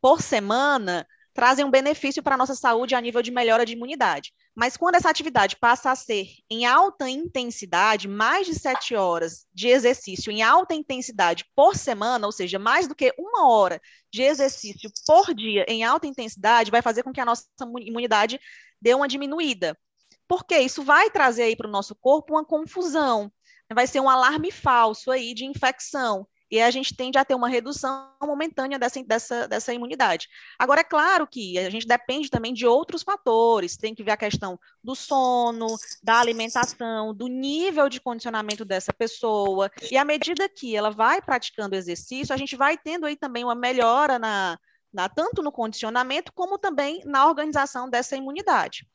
[0.00, 4.32] por semana trazem um benefício para a nossa saúde a nível de melhora de imunidade.
[4.54, 9.68] Mas quando essa atividade passa a ser em alta intensidade, mais de sete horas de
[9.68, 13.80] exercício em alta intensidade por semana, ou seja, mais do que uma hora
[14.12, 17.46] de exercício por dia em alta intensidade, vai fazer com que a nossa
[17.80, 18.40] imunidade
[18.80, 19.78] dê uma diminuída.
[20.26, 23.32] Porque isso vai trazer aí para o nosso corpo uma confusão,
[23.72, 27.48] vai ser um alarme falso aí de infecção e a gente tende a ter uma
[27.48, 30.28] redução momentânea dessa, dessa, dessa imunidade.
[30.58, 34.16] Agora, é claro que a gente depende também de outros fatores, tem que ver a
[34.16, 35.66] questão do sono,
[36.02, 41.76] da alimentação, do nível de condicionamento dessa pessoa, e à medida que ela vai praticando
[41.76, 44.58] exercício, a gente vai tendo aí também uma melhora na,
[44.92, 48.86] na tanto no condicionamento, como também na organização dessa imunidade.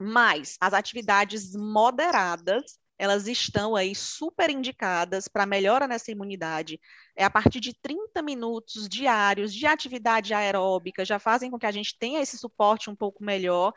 [0.00, 6.80] Mas as atividades moderadas, elas estão aí super indicadas para melhora nessa imunidade.
[7.16, 11.70] É a partir de 30 minutos diários de atividade aeróbica, já fazem com que a
[11.72, 13.72] gente tenha esse suporte um pouco melhor.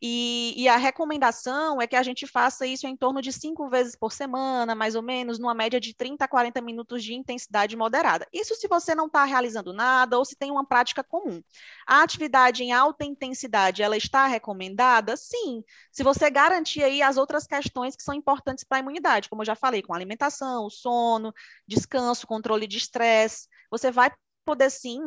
[0.00, 3.96] E, e, a recomendação é que a gente faça isso em torno de cinco vezes
[3.96, 8.26] por semana, mais ou menos, numa média de 30 a 40 minutos de intensidade moderada.
[8.32, 11.42] Isso se você não está realizando nada ou se tem uma prática comum.
[11.86, 15.16] A atividade em alta intensidade, ela está recomendada?
[15.16, 19.42] Sim, se você garantir aí as outras questões que são importantes para a imunidade, como
[19.42, 21.32] eu já falei, com alimentação, sono,
[21.66, 24.10] descanso, controle de estresse, você vai
[24.46, 25.00] poder sim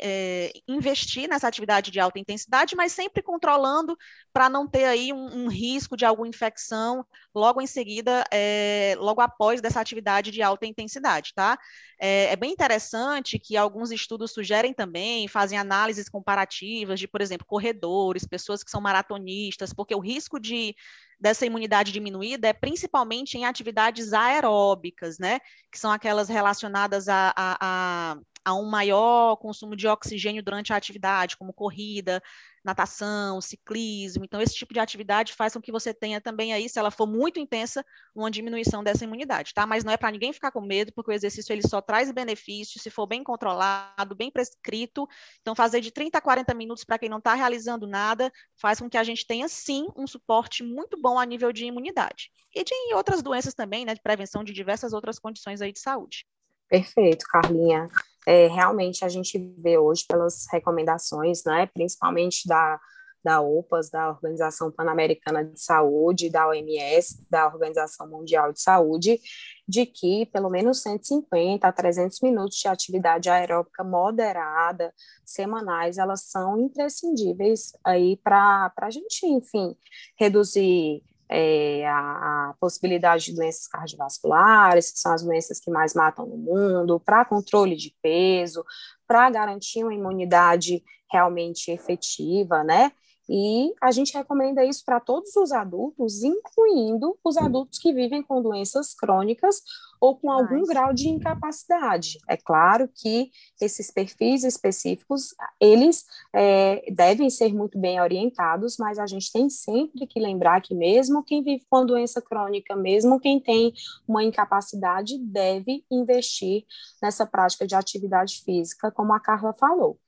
[0.00, 3.96] é, investir nessa atividade de alta intensidade, mas sempre controlando
[4.32, 7.04] para não ter aí um, um, risco de alguma infecção
[7.34, 11.58] logo em seguida, é, logo após dessa atividade de alta intensidade, tá?
[12.00, 17.46] É, é, bem interessante que alguns estudos sugerem também, fazem análises comparativas de, por exemplo,
[17.46, 20.74] corredores, pessoas que são maratonistas, porque o risco de
[21.18, 25.40] dessa imunidade diminuída é principalmente em atividades aeróbicas, né?
[25.70, 30.76] Que são aquelas relacionadas a, a, a, a um maior consumo de oxigênio durante a
[30.76, 32.22] atividade, como corrida,
[32.62, 34.24] natação, ciclismo.
[34.24, 37.06] Então, esse tipo de atividade faz com que você tenha também aí, se ela for
[37.06, 39.66] muito intensa, uma diminuição dessa imunidade, tá?
[39.66, 42.82] Mas não é para ninguém ficar com medo, porque o exercício ele só traz benefícios
[42.82, 45.08] se for bem controlado, bem prescrito.
[45.40, 48.90] Então, fazer de 30 a 40 minutos para quem não está realizando nada, faz com
[48.90, 52.30] que a gente tenha sim um suporte muito bom a nível de imunidade.
[52.54, 56.26] E de outras doenças também, né, de prevenção de diversas outras condições aí de saúde.
[56.68, 57.88] Perfeito, Carlinha
[58.26, 62.80] é, realmente a gente vê hoje pelas recomendações, né, principalmente da,
[63.22, 69.18] da OPAS, da Organização Pan-Americana de Saúde, da OMS, da Organização Mundial de Saúde,
[69.66, 74.92] de que pelo menos 150 a 300 minutos de atividade aeróbica moderada
[75.24, 79.74] semanais, elas são imprescindíveis aí para a gente, enfim,
[80.18, 86.26] reduzir é, a, a, possibilidade de doenças cardiovasculares, que são as doenças que mais matam
[86.26, 88.64] no mundo, para controle de peso,
[89.06, 92.92] para garantir uma imunidade realmente efetiva, né?
[93.28, 98.42] E a gente recomenda isso para todos os adultos, incluindo os adultos que vivem com
[98.42, 99.62] doenças crônicas
[100.00, 100.68] ou com algum Mas...
[100.68, 102.18] grau de incapacidade.
[102.28, 109.06] É claro que esses perfis específicos, eles é, devem ser muito bem orientados, mas a
[109.06, 113.72] gente tem sempre que lembrar que mesmo quem vive com doença crônica, mesmo quem tem
[114.06, 116.66] uma incapacidade, deve investir
[117.02, 119.98] nessa prática de atividade física, como a Carla falou.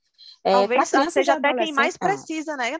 [0.47, 2.77] É, Talvez seja até quem mais precisa, né,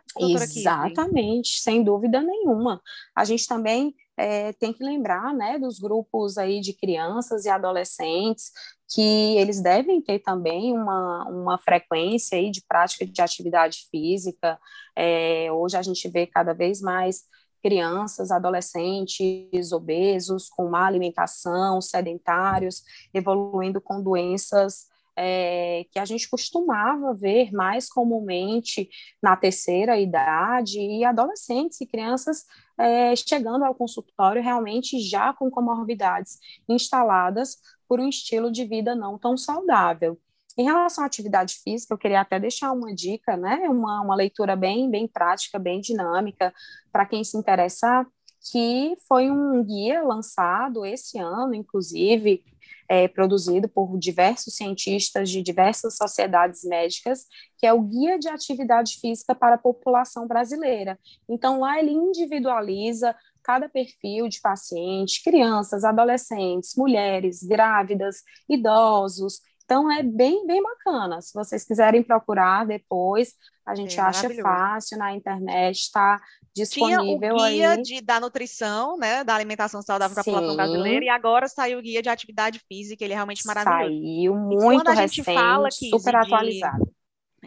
[0.62, 2.82] Exatamente, sem dúvida nenhuma.
[3.14, 8.54] A gente também é, tem que lembrar, né, dos grupos aí de crianças e adolescentes
[8.90, 14.58] que eles devem ter também uma, uma frequência aí de prática de atividade física.
[14.96, 17.26] É, hoje a gente vê cada vez mais
[17.62, 22.82] crianças, adolescentes obesos, com má alimentação, sedentários,
[23.14, 24.86] evoluindo com doenças
[25.18, 28.88] é, que a gente costumava ver mais comumente
[29.22, 32.46] na terceira idade e adolescentes e crianças
[32.78, 36.38] é, chegando ao consultório realmente já com comorbidades
[36.70, 40.20] instaladas por um estilo de vida não tão saudável.
[40.56, 44.56] Em relação à atividade física, eu queria até deixar uma dica, né, uma, uma leitura
[44.56, 46.54] bem, bem prática, bem dinâmica,
[46.92, 48.08] para quem se interessar,
[48.52, 52.44] que foi um guia lançado esse ano, inclusive,
[52.90, 57.26] é, produzido por diversos cientistas de diversas sociedades médicas,
[57.58, 60.98] que é o Guia de Atividade Física para a População Brasileira.
[61.28, 69.42] Então, lá ele individualiza cada perfil de paciente, crianças, adolescentes, mulheres, grávidas, idosos.
[69.64, 71.22] Então, é bem, bem bacana.
[71.22, 73.34] Se vocês quiserem procurar depois,
[73.68, 76.22] a gente é acha fácil na internet, está
[76.56, 77.82] disponível Tinha o guia aí.
[77.82, 81.82] De, da nutrição, né, da alimentação saudável para a população brasileira, e agora saiu o
[81.82, 84.02] guia de atividade física, ele é realmente maravilhoso.
[84.02, 86.97] Saiu muito recente, fala, super de, atualizado.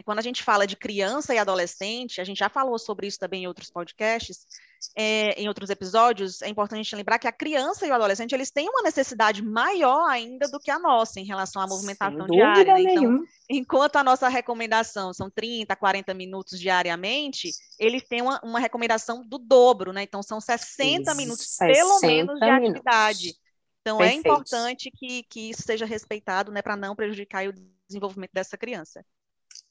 [0.03, 3.43] Quando a gente fala de criança e adolescente, a gente já falou sobre isso também
[3.43, 4.45] em outros podcasts,
[4.95, 8.67] é, em outros episódios, é importante lembrar que a criança e o adolescente eles têm
[8.69, 12.73] uma necessidade maior ainda do que a nossa em relação à movimentação diária.
[12.73, 12.81] Né?
[12.83, 19.23] Então, enquanto a nossa recomendação são 30, 40 minutos diariamente, eles têm uma, uma recomendação
[19.25, 20.03] do dobro, né?
[20.03, 22.69] Então, são 60 minutos, 60 pelo menos, de minutos.
[22.69, 23.35] atividade.
[23.81, 24.27] Então, é Perfeito.
[24.27, 27.53] é importante que, que isso seja respeitado, né, para não prejudicar o
[27.87, 29.03] desenvolvimento dessa criança.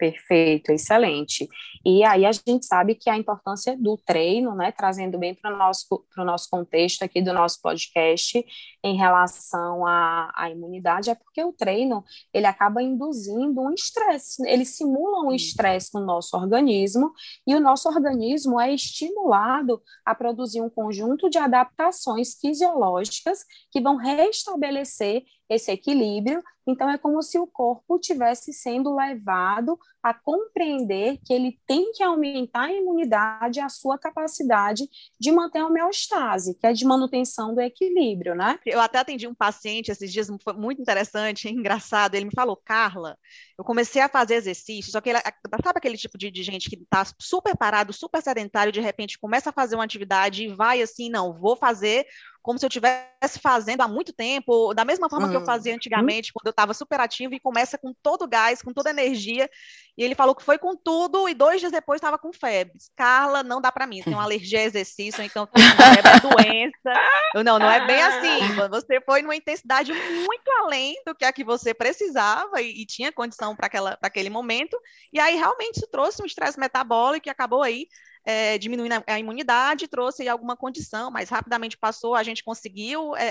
[0.01, 1.47] Perfeito, excelente.
[1.85, 5.59] E aí a gente sabe que a importância do treino, né, trazendo bem para o
[5.59, 8.43] nosso, nosso contexto aqui do nosso podcast
[8.83, 14.65] em relação à, à imunidade, é porque o treino, ele acaba induzindo um estresse, ele
[14.65, 17.13] simula um estresse no nosso organismo,
[17.47, 23.97] e o nosso organismo é estimulado a produzir um conjunto de adaptações fisiológicas que vão
[23.97, 26.43] restabelecer esse equilíbrio.
[26.67, 32.03] Então, é como se o corpo tivesse sendo levado a compreender que ele tem que
[32.03, 37.61] aumentar a imunidade, a sua capacidade de manter a homeostase, que é de manutenção do
[37.61, 38.59] equilíbrio, né?
[38.65, 42.15] Eu até atendi um paciente esses dias, foi muito interessante, engraçado.
[42.15, 43.19] Ele me falou, Carla,
[43.59, 46.77] eu comecei a fazer exercício, só que ele, sabe aquele tipo de, de gente que
[46.77, 51.11] está super parado, super sedentário, de repente começa a fazer uma atividade e vai assim,
[51.11, 52.07] não, vou fazer
[52.43, 55.77] como se eu estivesse fazendo há muito tempo, da mesma forma que eu fazia uhum.
[55.77, 58.93] antigamente, quando eu estava super ativo, e começa com todo o gás, com toda a
[58.93, 59.49] energia.
[59.97, 62.73] E ele falou que foi com tudo, e dois dias depois estava com febre.
[62.97, 67.01] Carla, não dá para mim, tem uma alergia a exercício, então tem febre, é doença.
[67.35, 68.55] Eu, não, não é bem assim.
[68.71, 73.13] Você foi numa intensidade muito além do que a que você precisava e, e tinha
[73.13, 73.69] condição para
[74.03, 74.79] aquele momento.
[75.13, 77.87] E aí, realmente, isso trouxe um estresse metabólico e acabou aí
[78.25, 83.27] é, diminuindo a, imunidade, trouxe alguma condição, mas rapidamente passou, a gente conseguiu é,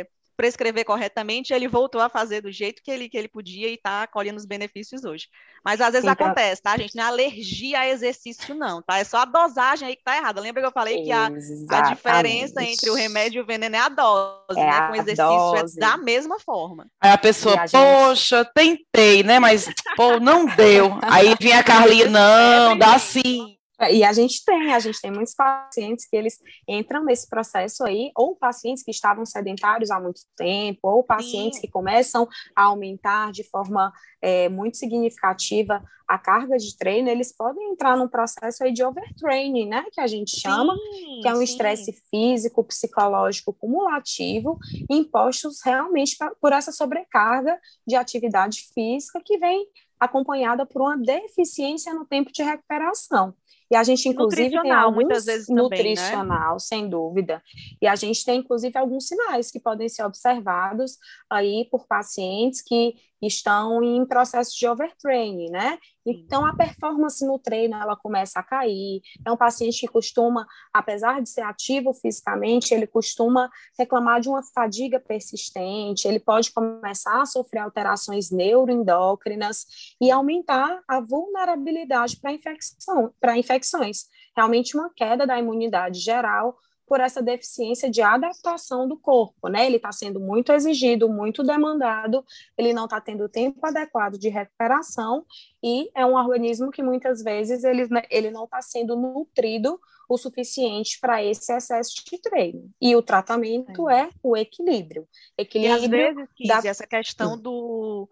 [0.00, 3.74] é, prescrever corretamente, ele voltou a fazer do jeito que ele, que ele podia e
[3.74, 5.28] está colhendo os benefícios hoje.
[5.64, 6.26] Mas às vezes então...
[6.26, 6.96] acontece, tá, gente?
[6.96, 8.98] Não é alergia a exercício, não, tá?
[8.98, 10.40] É só a dosagem aí que tá errada.
[10.40, 13.78] Lembra que eu falei que a, a diferença entre o remédio e o veneno é
[13.78, 14.88] a dose, é né?
[14.88, 15.76] Com exercício é dose.
[15.76, 16.86] é da mesma forma.
[17.00, 18.52] Aí a pessoa, a poxa, gente...
[18.54, 19.38] tentei, né?
[19.38, 20.98] Mas, pô, não deu.
[21.02, 23.56] Aí vinha a Carlinha, não, dá sim.
[23.90, 28.10] E a gente tem, a gente tem muitos pacientes que eles entram nesse processo aí,
[28.14, 31.66] ou pacientes que estavam sedentários há muito tempo, ou pacientes Sim.
[31.66, 37.70] que começam a aumentar de forma é, muito significativa a carga de treino, eles podem
[37.70, 41.40] entrar num processo aí de overtraining, né, que a gente chama, sim, que é um
[41.40, 44.58] estresse físico, psicológico cumulativo,
[44.90, 49.66] impostos realmente pra, por essa sobrecarga de atividade física que vem
[49.98, 53.34] acompanhada por uma deficiência no tempo de recuperação.
[53.72, 56.58] E a gente, inclusive, tem alguns muitas vezes nutricional, também, né?
[56.58, 57.42] sem dúvida.
[57.80, 60.98] E a gente tem, inclusive, alguns sinais que podem ser observados
[61.30, 65.78] aí por pacientes que estão em processo de overtraining, né?
[66.04, 69.00] Então, a performance no treino, ela começa a cair.
[69.24, 74.42] É um paciente que costuma, apesar de ser ativo fisicamente, ele costuma reclamar de uma
[74.42, 79.66] fadiga persistente, ele pode começar a sofrer alterações neuroendócrinas
[80.00, 84.06] e aumentar a vulnerabilidade para infecção, para infecções.
[84.36, 86.56] Realmente uma queda da imunidade geral
[86.92, 89.64] por essa deficiência de adaptação do corpo, né?
[89.64, 92.22] Ele está sendo muito exigido, muito demandado,
[92.54, 95.24] ele não está tendo tempo adequado de recuperação
[95.64, 100.18] e é um organismo que muitas vezes ele, né, ele não está sendo nutrido o
[100.18, 102.70] suficiente para esse excesso de treino.
[102.78, 105.08] E o tratamento é, é o equilíbrio.
[105.38, 106.68] Equilíbrio e às vezes, da...
[106.68, 108.06] essa questão do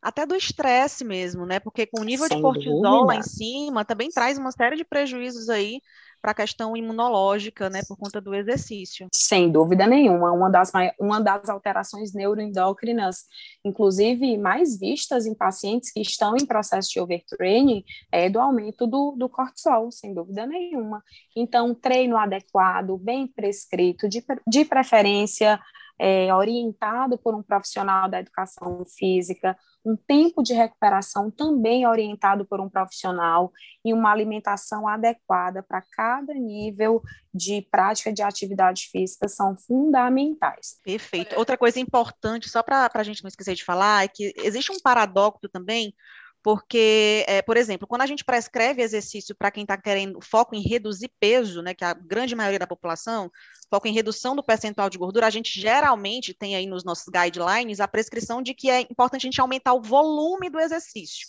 [0.00, 1.58] até do estresse mesmo, né?
[1.58, 3.06] Porque com o nível Sem de cortisol dúvida.
[3.06, 5.80] lá em cima também traz uma série de prejuízos aí
[6.20, 9.08] para a questão imunológica, né, por conta do exercício.
[9.12, 13.24] Sem dúvida nenhuma, uma das, uma das alterações neuroendócrinas,
[13.64, 19.14] inclusive mais vistas em pacientes que estão em processo de overtraining, é do aumento do,
[19.16, 21.02] do cortisol, sem dúvida nenhuma.
[21.34, 25.60] Então, treino adequado, bem prescrito, de, de preferência
[26.02, 32.58] é, orientado por um profissional da educação física, um tempo de recuperação também orientado por
[32.58, 33.52] um profissional
[33.84, 37.02] e uma alimentação adequada para cada nível
[37.34, 40.80] de prática de atividade física são fundamentais.
[40.82, 41.36] Perfeito.
[41.36, 44.80] Outra coisa importante, só para a gente não esquecer de falar, é que existe um
[44.80, 45.94] paradoxo também
[46.42, 50.62] porque, é, por exemplo, quando a gente prescreve exercício para quem está querendo foco em
[50.62, 53.30] reduzir peso, né, que é a grande maioria da população,
[53.68, 57.78] foco em redução do percentual de gordura, a gente geralmente tem aí nos nossos guidelines
[57.78, 61.28] a prescrição de que é importante a gente aumentar o volume do exercício,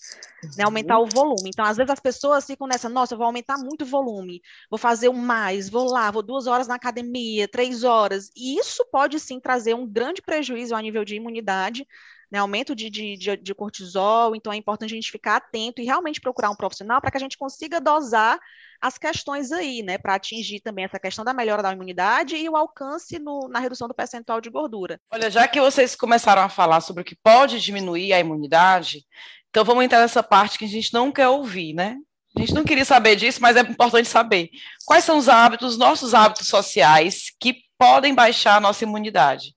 [0.58, 1.50] né, aumentar o volume.
[1.50, 4.78] Então, às vezes as pessoas ficam nessa, nossa, eu vou aumentar muito o volume, vou
[4.78, 9.19] fazer um mais, vou lá, vou duas horas na academia, três horas, e isso pode
[9.19, 11.86] sim trazer um grande prejuízo ao nível de imunidade,
[12.31, 16.21] né, aumento de, de, de, cortisol, então é importante a gente ficar atento e realmente
[16.21, 18.39] procurar um profissional para que a gente consiga dosar
[18.79, 22.55] as questões aí, né, para atingir também essa questão da melhora da imunidade e o
[22.55, 24.99] alcance no, na redução do percentual de gordura.
[25.11, 29.03] Olha, já que vocês começaram a falar sobre o que pode diminuir a imunidade,
[29.49, 31.97] então vamos entrar nessa parte que a gente não quer ouvir, né?
[32.35, 34.49] A gente não queria saber disso, mas é importante saber.
[34.85, 39.53] Quais são os hábitos, nossos hábitos sociais, que podem baixar a nossa imunidade?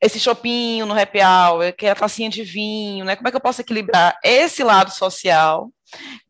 [0.00, 3.16] Esse chopinho no happy hour, que é a tacinha de vinho, né?
[3.16, 5.70] Como é que eu posso equilibrar esse lado social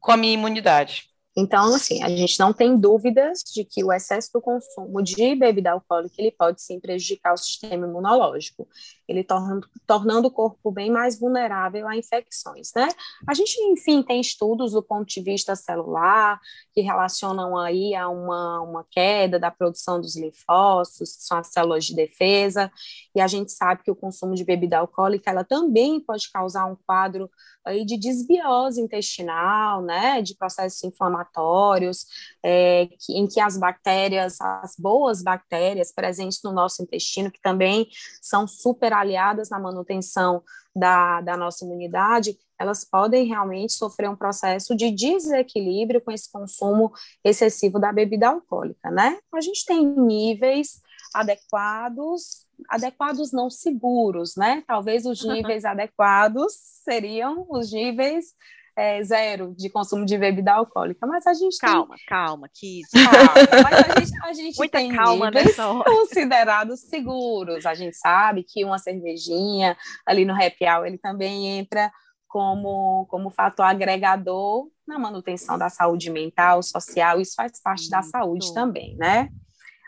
[0.01, 1.05] com a minha imunidade?
[1.39, 5.73] Então, assim, a gente não tem dúvidas de que o excesso do consumo de bebida
[5.73, 8.67] alcoólica ele pode sim prejudicar o sistema imunológico,
[9.09, 12.89] ele tornando, tornando o corpo bem mais vulnerável a infecções, né?
[13.27, 16.41] A gente, enfim, tem estudos do ponto de vista celular
[16.73, 21.85] que relacionam aí a uma, uma queda da produção dos linfócitos, que são as células
[21.85, 22.71] de defesa,
[23.15, 26.77] e a gente sabe que o consumo de bebida alcoólica ela também pode causar um
[26.87, 27.31] quadro
[27.67, 32.07] aí de desbiose intestinal, né, de processos inflamatórios,
[32.43, 37.89] é, que, em que as bactérias, as boas bactérias presentes no nosso intestino, que também
[38.23, 40.43] são super aliadas na manutenção
[40.75, 46.93] da, da nossa imunidade, elas podem realmente sofrer um processo de desequilíbrio com esse consumo
[47.25, 49.19] excessivo da bebida alcoólica, né?
[49.33, 50.81] A gente tem níveis
[51.15, 54.63] adequados, adequados não seguros, né?
[54.67, 56.53] Talvez os níveis adequados
[56.85, 58.35] seriam os níveis
[58.77, 62.05] é, zero de consumo de bebida alcoólica, mas a gente calma, tem...
[62.07, 63.33] calma, que calma,
[63.65, 67.65] mas a gente, a gente Muita tem calma níveis considerados seguros.
[67.65, 71.91] A gente sabe que uma cervejinha ali no happy hour ele também entra
[72.29, 77.93] como, como fator agregador na manutenção da saúde mental, social, isso faz parte Muito.
[77.93, 79.31] da saúde também, né?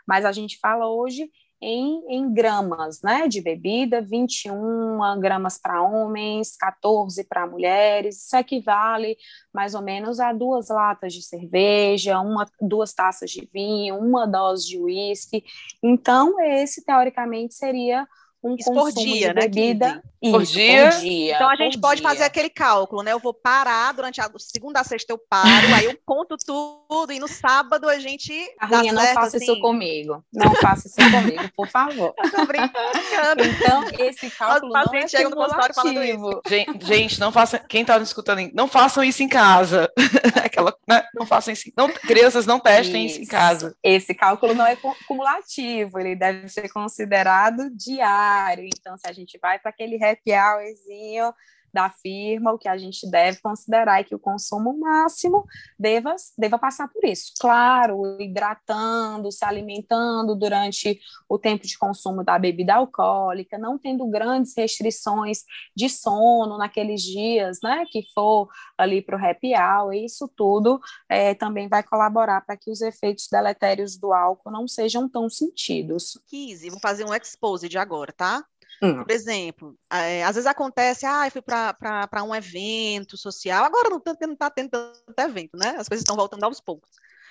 [0.07, 1.29] Mas a gente fala hoje
[1.61, 9.17] em, em gramas né, de bebida, 21 gramas para homens, 14 para mulheres, isso equivale
[9.53, 14.67] mais ou menos a duas latas de cerveja, uma, duas taças de vinho, uma dose
[14.67, 15.43] de uísque.
[15.83, 18.07] Então, esse, teoricamente, seria
[18.43, 20.01] um isso por dia, né, bebida.
[20.21, 20.89] Isso, por, dia.
[20.89, 21.35] por dia.
[21.35, 22.09] Então a gente pode dia.
[22.09, 23.13] fazer aquele cálculo, né?
[23.13, 27.19] Eu vou parar durante a segunda a sexta eu paro, aí eu conto tudo e
[27.19, 28.33] no sábado a gente.
[28.59, 29.45] Carlinha, não faça assim.
[29.45, 30.23] isso comigo.
[30.33, 32.13] Não faça isso comigo, por favor.
[32.23, 33.43] Eu tô brincando.
[33.43, 36.41] Então esse cálculo não é chega no consultório falando isso.
[36.47, 37.59] Gente, gente, não façam.
[37.67, 39.91] Quem está escutando, não façam isso em casa.
[40.43, 41.03] Aquela, né?
[41.13, 41.71] Não façam isso.
[41.77, 43.15] Não, crianças não testem isso.
[43.15, 43.75] isso em casa.
[43.83, 48.65] Esse cálculo não é cumulativo, ele deve ser considerado diário.
[48.65, 51.33] Então, se a gente vai para aquele happy hourzinho
[51.73, 55.45] da firma, o que a gente deve considerar é que o consumo máximo
[55.77, 57.33] deva, deva passar por isso.
[57.39, 64.53] Claro, hidratando, se alimentando durante o tempo de consumo da bebida alcoólica, não tendo grandes
[64.55, 65.43] restrições
[65.75, 71.33] de sono naqueles dias, né, que for ali para o happy hour, isso tudo é,
[71.33, 76.19] também vai colaborar para que os efeitos deletérios do álcool não sejam tão sentidos.
[76.27, 78.43] Kizzy, vou fazer um exposed agora, tá?
[78.81, 79.03] Hum.
[79.03, 83.97] Por exemplo, é, às vezes acontece, ah, eu fui para um evento social, agora não
[83.97, 85.75] está tá tendo tanto evento, né?
[85.77, 86.89] As coisas estão voltando aos poucos.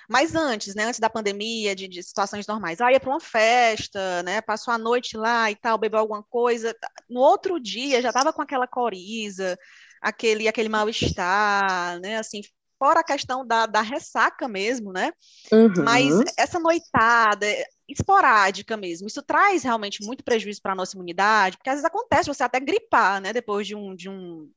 [0.09, 4.23] Mas antes, né, antes da pandemia, de, de situações normais, ah, ia para uma festa,
[4.23, 6.75] né, passou a noite lá e tal, bebeu alguma coisa,
[7.07, 9.55] no outro dia já estava com aquela coriza,
[10.01, 12.41] aquele, aquele mal-estar, né, assim,
[12.79, 15.13] fora a questão da, da ressaca mesmo, né,
[15.51, 15.83] uhum.
[15.83, 17.45] mas essa noitada,
[17.89, 19.07] esporádica mesmo.
[19.07, 22.59] Isso traz realmente muito prejuízo para a nossa imunidade, porque às vezes acontece você até
[22.59, 24.49] gripar, né, depois de um, de um,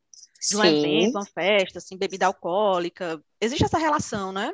[0.51, 3.23] de um evento, uma festa, assim, bebida alcoólica.
[3.41, 4.53] Existe essa relação, né?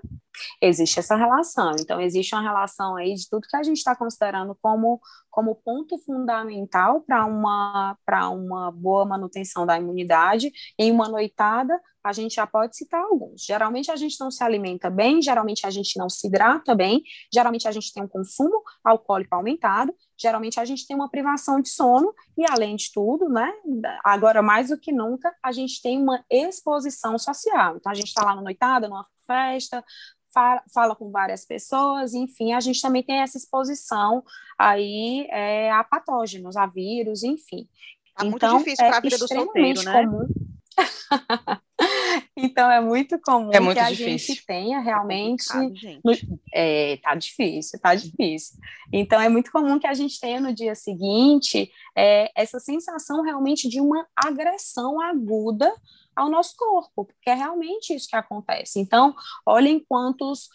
[0.61, 1.74] Existe essa relação.
[1.78, 5.99] Então, existe uma relação aí de tudo que a gente está considerando como, como ponto
[5.99, 7.97] fundamental para uma,
[8.32, 11.78] uma boa manutenção da imunidade em uma noitada
[12.09, 13.45] a gente já pode citar alguns.
[13.45, 17.68] Geralmente a gente não se alimenta bem, geralmente a gente não se hidrata bem, geralmente
[17.68, 22.14] a gente tem um consumo alcoólico aumentado, geralmente a gente tem uma privação de sono
[22.36, 23.53] e além de tudo, né,
[24.03, 27.76] agora mais do que nunca, a gente tem uma exposição social.
[27.76, 29.85] Então a gente está lá na noitada, numa festa,
[30.33, 34.24] fala, fala, com várias pessoas, enfim, a gente também tem essa exposição
[34.59, 37.68] aí é, a patógenos, a vírus, enfim.
[38.18, 40.05] É muito então, difícil para a vida do solteiro, né?
[40.05, 40.29] Comum.
[42.37, 44.35] então é muito comum é muito que a difícil.
[44.35, 45.47] gente tenha realmente.
[46.05, 46.12] No,
[46.53, 48.59] é, tá difícil, tá difícil.
[48.93, 53.68] Então é muito comum que a gente tenha no dia seguinte é, essa sensação realmente
[53.68, 55.72] de uma agressão aguda
[56.19, 58.81] ao nosso corpo, porque é realmente isso que acontece.
[58.81, 59.14] Então,
[59.47, 60.49] olhem quantos,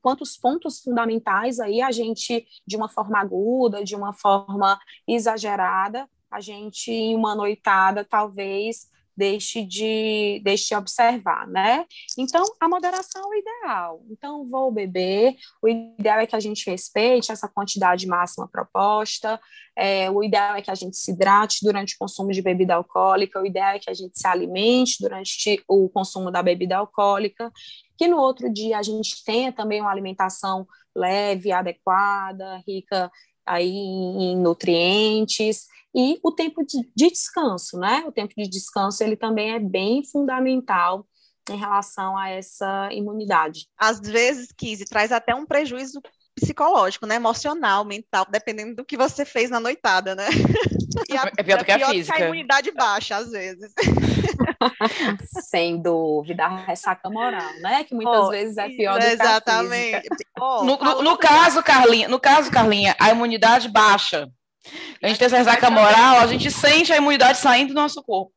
[0.00, 6.40] quantos pontos fundamentais aí a gente, de uma forma aguda, de uma forma exagerada, a
[6.40, 8.88] gente, em uma noitada, talvez
[9.18, 11.84] deixe de, deixe de observar, né?
[12.16, 14.02] Então, a moderação é o ideal.
[14.08, 19.40] Então, vou beber, o ideal é que a gente respeite essa quantidade máxima proposta,
[19.76, 23.42] é, o ideal é que a gente se hidrate durante o consumo de bebida alcoólica,
[23.42, 27.50] o ideal é que a gente se alimente durante o consumo da bebida alcoólica,
[27.96, 30.64] que no outro dia a gente tenha também uma alimentação
[30.94, 33.10] leve, adequada, rica
[33.48, 38.04] aí em nutrientes, e o tempo de, de descanso, né?
[38.06, 41.06] O tempo de descanso ele também é bem fundamental
[41.50, 43.66] em relação a essa imunidade.
[43.76, 46.00] Às vezes, Kise, traz até um prejuízo
[46.34, 47.16] psicológico, né?
[47.16, 50.26] Emocional, mental, dependendo do que você fez na noitada, né?
[51.10, 52.16] A, é pior do que a física.
[52.16, 53.72] Que a imunidade baixa, às vezes.
[55.40, 57.84] Sem dúvida, a ressaca moral, né?
[57.84, 60.26] Que muitas oh, vezes é pior do que exatamente.
[60.40, 64.28] Oh, no, no, no caso, Carlinha, no caso, Carlinha, a imunidade baixa
[65.02, 68.32] a gente tem essa ressaca moral, a gente sente a imunidade saindo do nosso corpo.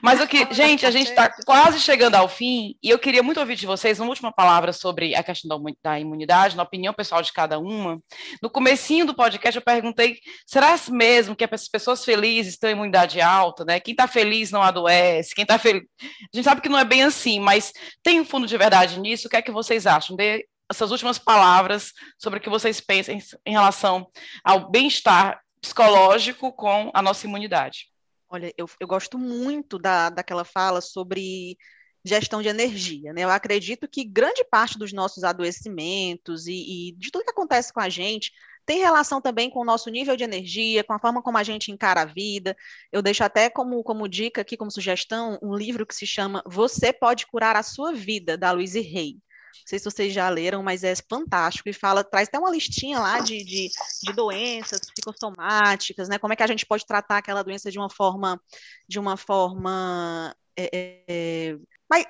[0.00, 3.38] Mas o que, gente, a gente está quase chegando ao fim e eu queria muito
[3.38, 7.32] ouvir de vocês uma última palavra sobre a questão da imunidade, na opinião pessoal de
[7.32, 8.00] cada uma.
[8.42, 13.64] No comecinho do podcast eu perguntei, será mesmo que as pessoas felizes têm imunidade alta,
[13.64, 13.80] né?
[13.80, 15.82] Quem está feliz não adoece, quem está feliz...
[16.02, 17.72] A gente sabe que não é bem assim, mas
[18.02, 20.16] tem um fundo de verdade nisso, o que é que vocês acham?
[20.16, 24.06] Dê essas últimas palavras sobre o que vocês pensam em relação
[24.44, 27.88] ao bem-estar psicológico com a nossa imunidade.
[28.28, 31.56] Olha, eu, eu gosto muito da, daquela fala sobre
[32.04, 33.12] gestão de energia.
[33.12, 33.24] Né?
[33.24, 36.52] Eu acredito que grande parte dos nossos adoecimentos e,
[36.88, 38.32] e, de tudo que acontece com a gente
[38.64, 41.72] tem relação também com o nosso nível de energia, com a forma como a gente
[41.72, 42.56] encara a vida.
[42.92, 46.92] Eu deixo até como, como dica aqui, como sugestão, um livro que se chama Você
[46.92, 49.16] Pode Curar a Sua Vida, da Louise Hay.
[49.50, 52.98] Não sei se vocês já leram, mas é fantástico e fala, traz até uma listinha
[52.98, 53.70] lá de, de,
[54.02, 56.18] de, doenças psicossomáticas, né?
[56.18, 58.40] Como é que a gente pode tratar aquela doença de uma forma,
[58.88, 61.56] de uma forma é, é,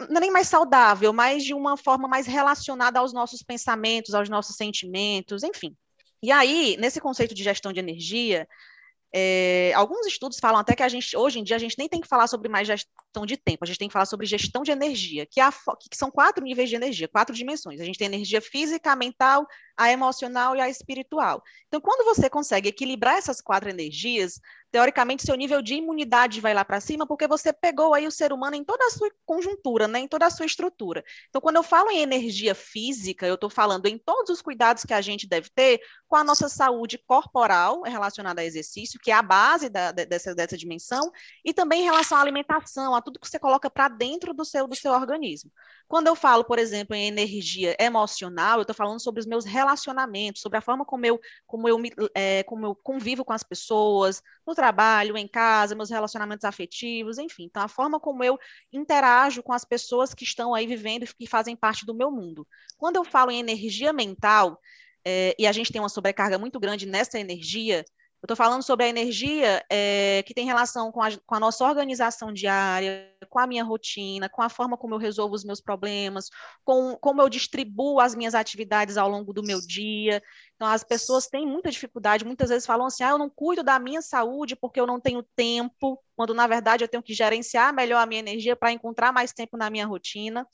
[0.08, 4.28] não é nem mais saudável, mas de uma forma mais relacionada aos nossos pensamentos, aos
[4.28, 5.74] nossos sentimentos, enfim.
[6.22, 8.46] E aí, nesse conceito de gestão de energia,
[9.12, 12.00] é, alguns estudos falam até que a gente, hoje em dia, a gente nem tem
[12.00, 14.70] que falar sobre mais gestão de tempo, a gente tem que falar sobre gestão de
[14.70, 17.80] energia, que, é a, que são quatro níveis de energia, quatro dimensões.
[17.80, 19.46] A gente tem energia física, a mental,
[19.76, 21.42] a emocional e a espiritual.
[21.66, 24.40] Então, quando você consegue equilibrar essas quatro energias,
[24.70, 28.32] teoricamente seu nível de imunidade vai lá para cima, porque você pegou aí o ser
[28.32, 31.04] humano em toda a sua conjuntura, né, em toda a sua estrutura.
[31.28, 34.94] Então, quando eu falo em energia física, eu estou falando em todos os cuidados que
[34.94, 39.22] a gente deve ter com a nossa saúde corporal relacionada a exercício, que é a
[39.22, 41.10] base da, dessa, dessa dimensão,
[41.44, 44.66] e também em relação à alimentação, a tudo que você coloca para dentro do seu,
[44.66, 45.50] do seu organismo.
[45.88, 50.40] Quando eu falo, por exemplo, em energia emocional, eu estou falando sobre os meus relacionamentos,
[50.40, 51.78] sobre a forma como eu, como eu,
[52.14, 57.44] é, como eu convivo com as pessoas, no trabalho, em casa, meus relacionamentos afetivos, enfim.
[57.44, 58.38] Então, a forma como eu
[58.70, 62.46] interajo com as pessoas que estão aí vivendo e que fazem parte do meu mundo.
[62.76, 64.60] Quando eu falo em energia mental,
[65.02, 67.86] é, e a gente tem uma sobrecarga muito grande nessa energia,
[68.22, 71.64] eu estou falando sobre a energia é, que tem relação com a, com a, nossa
[71.64, 76.28] organização diária, com a minha rotina, com a forma como eu resolvo os meus problemas,
[76.62, 80.22] com como eu distribuo as minhas atividades ao longo do meu dia.
[80.54, 83.78] Então, as pessoas têm muita dificuldade, muitas vezes falam assim: ah, eu não cuido da
[83.78, 87.98] minha saúde porque eu não tenho tempo, quando na verdade eu tenho que gerenciar melhor
[87.98, 90.46] a minha energia para encontrar mais tempo na minha rotina.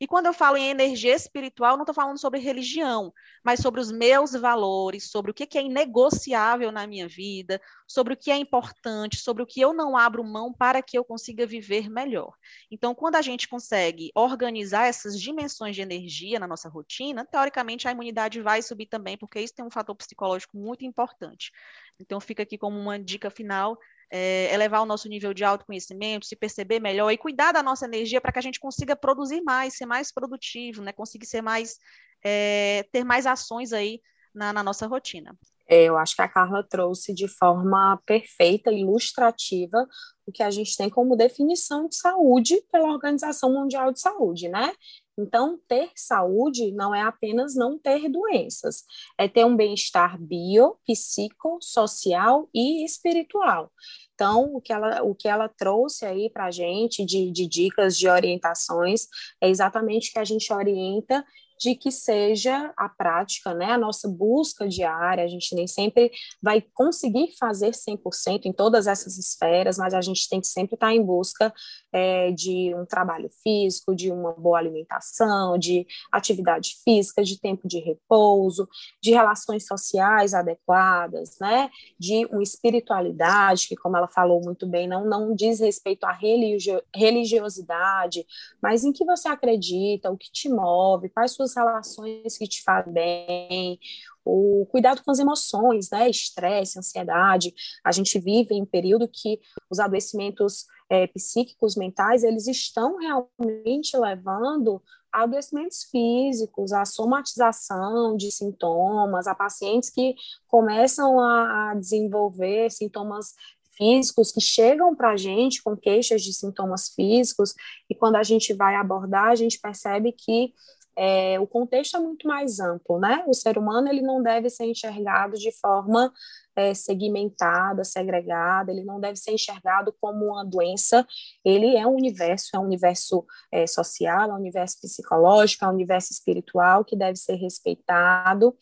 [0.00, 3.12] E quando eu falo em energia espiritual, não estou falando sobre religião,
[3.44, 8.16] mas sobre os meus valores, sobre o que é inegociável na minha vida, sobre o
[8.16, 11.88] que é importante, sobre o que eu não abro mão para que eu consiga viver
[11.88, 12.34] melhor.
[12.68, 17.92] Então, quando a gente consegue organizar essas dimensões de energia na nossa rotina, teoricamente a
[17.92, 21.52] imunidade vai subir também, porque isso tem um fator psicológico muito importante.
[22.00, 23.78] Então, fica aqui como uma dica final
[24.14, 28.20] é, elevar o nosso nível de autoconhecimento, se perceber melhor e cuidar da nossa energia
[28.20, 30.92] para que a gente consiga produzir mais, ser mais produtivo, né?
[30.92, 31.78] Conseguir ser mais,
[32.22, 34.02] é, ter mais ações aí
[34.34, 35.34] na, na nossa rotina.
[35.66, 39.88] É, eu acho que a Carla trouxe de forma perfeita, ilustrativa,
[40.26, 44.74] o que a gente tem como definição de saúde pela Organização Mundial de Saúde, né?
[45.18, 48.84] Então, ter saúde não é apenas não ter doenças,
[49.18, 53.70] é ter um bem-estar bio, psico, social e espiritual.
[54.14, 57.98] Então, o que ela, o que ela trouxe aí para a gente de, de dicas,
[57.98, 59.06] de orientações,
[59.40, 61.24] é exatamente o que a gente orienta
[61.62, 66.10] de que seja a prática, né, a nossa busca diária, a gente nem sempre
[66.42, 70.92] vai conseguir fazer 100% em todas essas esferas, mas a gente tem que sempre estar
[70.92, 71.54] em busca
[71.92, 77.78] é, de um trabalho físico, de uma boa alimentação, de atividade física, de tempo de
[77.78, 78.68] repouso,
[79.00, 85.04] de relações sociais adequadas, né, de uma espiritualidade, que como ela falou muito bem, não,
[85.04, 88.26] não diz respeito à religio religiosidade,
[88.60, 92.92] mas em que você acredita, o que te move, quais suas relações que te fazem
[92.92, 93.78] bem,
[94.24, 97.52] o cuidado com as emoções, né, estresse, ansiedade.
[97.84, 99.40] A gente vive em um período que
[99.70, 104.82] os adoecimentos é, psíquicos, mentais, eles estão realmente levando
[105.12, 110.14] a adoecimentos físicos, a somatização de sintomas, a pacientes que
[110.48, 113.34] começam a, a desenvolver sintomas
[113.76, 117.54] físicos que chegam para a gente com queixas de sintomas físicos,
[117.88, 120.52] e quando a gente vai abordar, a gente percebe que
[120.96, 123.24] é, o contexto é muito mais amplo, né?
[123.26, 126.12] O ser humano ele não deve ser enxergado de forma
[126.54, 131.06] é, segmentada, segregada, ele não deve ser enxergado como uma doença,
[131.44, 135.72] ele é um universo, é um universo é, social, é um universo psicológico, é um
[135.72, 138.54] universo espiritual que deve ser respeitado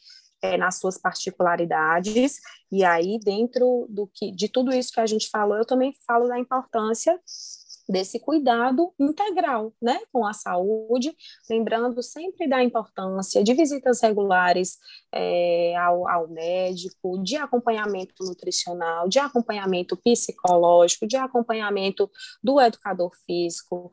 [0.42, 2.38] é, nas suas particularidades,
[2.72, 6.28] e aí dentro do que, de tudo isso que a gente falou, eu também falo
[6.28, 7.18] da importância
[7.90, 11.14] desse cuidado integral, né, com a saúde,
[11.48, 14.78] lembrando sempre da importância de visitas regulares
[15.12, 22.10] é, ao, ao médico, de acompanhamento nutricional, de acompanhamento psicológico, de acompanhamento
[22.42, 23.90] do educador físico.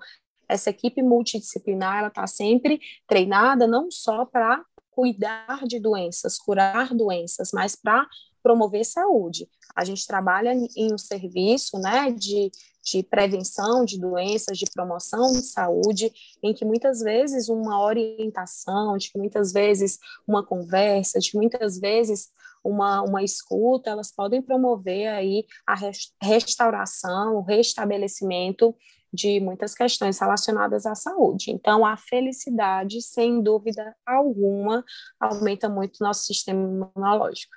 [0.47, 7.51] Essa equipe multidisciplinar, ela está sempre treinada não só para cuidar de doenças, curar doenças,
[7.53, 8.07] mas para
[8.41, 9.49] promover saúde.
[9.75, 12.49] A gente trabalha em um serviço né, de,
[12.91, 16.11] de prevenção de doenças, de promoção de saúde,
[16.41, 21.79] em que muitas vezes uma orientação, de que muitas vezes uma conversa, de que muitas
[21.79, 22.29] vezes
[22.63, 25.75] uma, uma escuta, elas podem promover aí a
[26.21, 28.75] restauração, o restabelecimento
[29.13, 31.51] de muitas questões relacionadas à saúde.
[31.51, 34.83] Então, a felicidade, sem dúvida alguma,
[35.19, 36.61] aumenta muito nosso sistema
[36.95, 37.55] imunológico.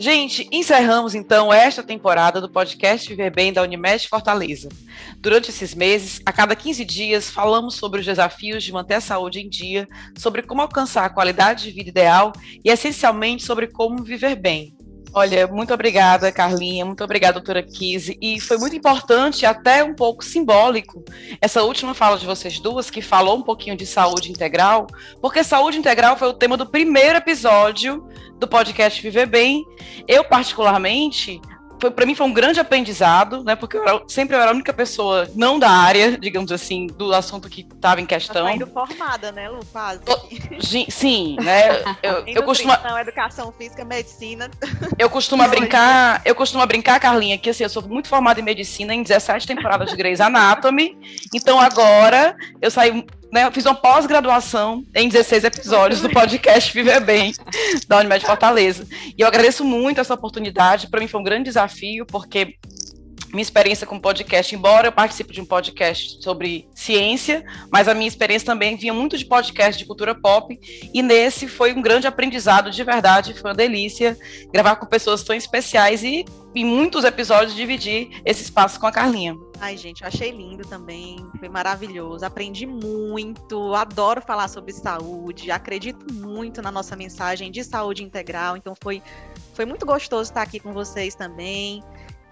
[0.00, 4.68] Gente, encerramos então esta temporada do podcast Viver Bem da Unimed Fortaleza.
[5.16, 9.40] Durante esses meses, a cada 15 dias, falamos sobre os desafios de manter a saúde
[9.40, 12.32] em dia, sobre como alcançar a qualidade de vida ideal
[12.64, 14.77] e, essencialmente, sobre como viver bem.
[15.12, 18.18] Olha, muito obrigada, Carlinha, muito obrigada, doutora Kise.
[18.20, 21.02] E foi muito importante, até um pouco simbólico,
[21.40, 24.86] essa última fala de vocês duas, que falou um pouquinho de saúde integral,
[25.20, 28.06] porque saúde integral foi o tema do primeiro episódio
[28.38, 29.64] do podcast Viver Bem.
[30.06, 31.40] Eu, particularmente,
[31.78, 33.54] para mim foi um grande aprendizado, né?
[33.54, 37.14] Porque eu era, sempre eu era a única pessoa não da área, digamos assim, do
[37.14, 38.46] assunto que estava em questão.
[38.46, 39.60] Tá indo formada, né, Lu?
[39.72, 40.00] Quase.
[40.90, 41.82] Sim, né?
[42.02, 44.50] Eu, eu costumo educação física, medicina.
[44.98, 48.94] Eu costumo brincar, eu costumo brincar, Carlinha, que assim, eu sou muito formada em medicina
[48.94, 50.98] em 17 temporadas de Grey's Anatomy.
[51.34, 57.00] Então agora eu saí né, eu fiz uma pós-graduação em 16 episódios do podcast Viver
[57.00, 57.34] Bem,
[57.86, 58.86] da Unimed Fortaleza.
[59.16, 60.88] E eu agradeço muito essa oportunidade.
[60.88, 62.54] Para mim foi um grande desafio, porque
[63.30, 68.08] minha experiência com podcast, embora eu participe de um podcast sobre ciência, mas a minha
[68.08, 70.58] experiência também vinha muito de podcast de cultura pop,
[70.92, 74.16] e nesse foi um grande aprendizado de verdade, foi uma delícia
[74.52, 76.24] gravar com pessoas tão especiais e
[76.54, 79.36] em muitos episódios dividir esse espaço com a Carlinha.
[79.60, 86.12] Ai, gente, eu achei lindo também, foi maravilhoso, aprendi muito, adoro falar sobre saúde, acredito
[86.12, 89.02] muito na nossa mensagem de saúde integral, então foi,
[89.52, 91.82] foi muito gostoso estar aqui com vocês também.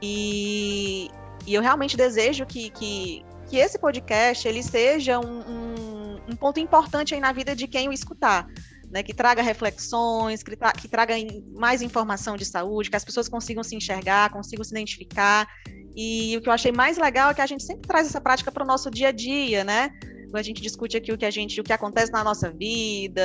[0.03, 1.11] E,
[1.47, 6.61] e eu realmente desejo que, que, que esse podcast ele seja um, um, um ponto
[6.61, 8.47] importante aí na vida de quem o escutar.
[8.89, 11.15] Né, que traga reflexões, que, tra que traga
[11.57, 15.49] mais informação de saúde, que as pessoas consigam se enxergar, consigam se identificar.
[15.97, 18.53] E o que eu achei mais legal é que a gente sempre traz essa prática
[18.53, 19.91] para o nosso dia a dia, né?
[20.33, 23.23] A gente discute aqui o que a gente, o que acontece na nossa vida,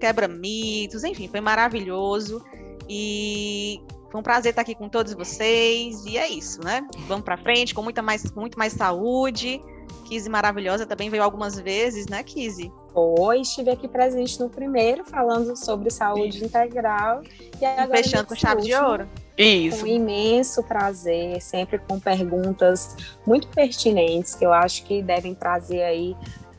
[0.00, 2.44] quebra mitos, enfim, foi maravilhoso.
[2.88, 6.04] E foi um prazer estar aqui com todos vocês.
[6.04, 6.86] E é isso, né?
[7.06, 9.62] Vamos para frente com muita mais, muito mais saúde.
[10.04, 12.72] Kizzy maravilhosa também veio algumas vezes, né, Kizzy?
[12.92, 17.22] Foi, estive aqui presente no primeiro, falando sobre saúde integral.
[17.60, 19.08] E agora fechando com chave último, de ouro.
[19.38, 19.80] Isso.
[19.82, 26.16] Com imenso prazer, sempre com perguntas muito pertinentes que eu acho que devem trazer aí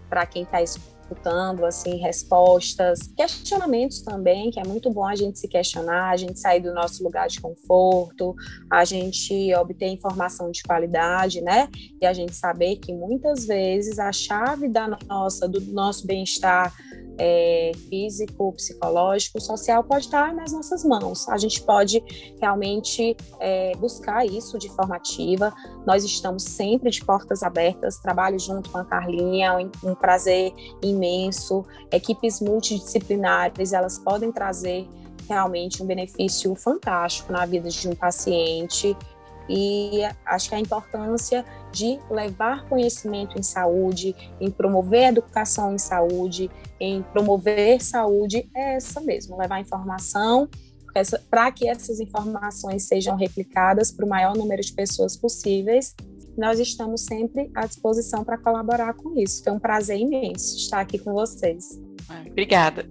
[0.10, 5.38] para quem está escutando escutando, assim, respostas, questionamentos também, que é muito bom a gente
[5.40, 8.34] se questionar, a gente sair do nosso lugar de conforto,
[8.70, 11.68] a gente obter informação de qualidade, né?
[12.02, 16.74] E a gente saber que muitas vezes a chave da nossa, do nosso bem-estar
[17.24, 21.30] é, físico, psicológico, social pode estar nas nossas mãos.
[21.30, 22.04] A gente pode
[22.42, 25.54] realmente é, buscar isso de forma ativa.
[25.86, 30.52] Nós estamos sempre de portas abertas, trabalho junto com a Carlinha, um, um prazer
[30.82, 31.64] imenso.
[31.92, 34.88] Equipes multidisciplinares, elas podem trazer
[35.30, 38.98] realmente um benefício fantástico na vida de um paciente
[39.48, 46.50] e acho que a importância de levar conhecimento em saúde, em promover educação em saúde,
[46.80, 50.50] em promover saúde é essa mesmo, levar informação
[51.30, 55.96] para que essas informações sejam replicadas para o maior número de pessoas possíveis.
[56.38, 59.44] Nós estamos sempre à disposição para colaborar com isso.
[59.44, 61.80] Foi um prazer imenso estar aqui com vocês.
[62.28, 62.90] Obrigada.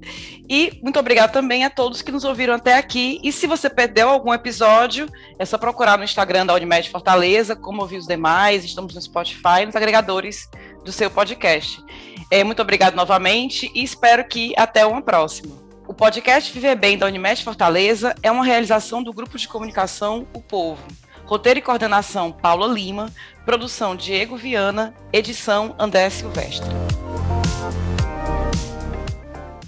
[0.48, 3.20] E muito obrigada também a todos que nos ouviram até aqui.
[3.22, 5.08] E se você perdeu algum episódio,
[5.38, 8.64] é só procurar no Instagram da Unimed Fortaleza, como ouvir os demais.
[8.64, 10.48] Estamos no Spotify, nos agregadores
[10.84, 11.82] do seu podcast.
[12.30, 15.60] É, muito obrigado novamente e espero que até uma próxima.
[15.86, 20.40] O podcast Viver Bem da Unimed Fortaleza é uma realização do grupo de comunicação O
[20.40, 20.82] Povo.
[21.24, 23.10] Roteiro e coordenação Paula Lima,
[23.44, 26.70] produção Diego Viana, edição André Silvestre.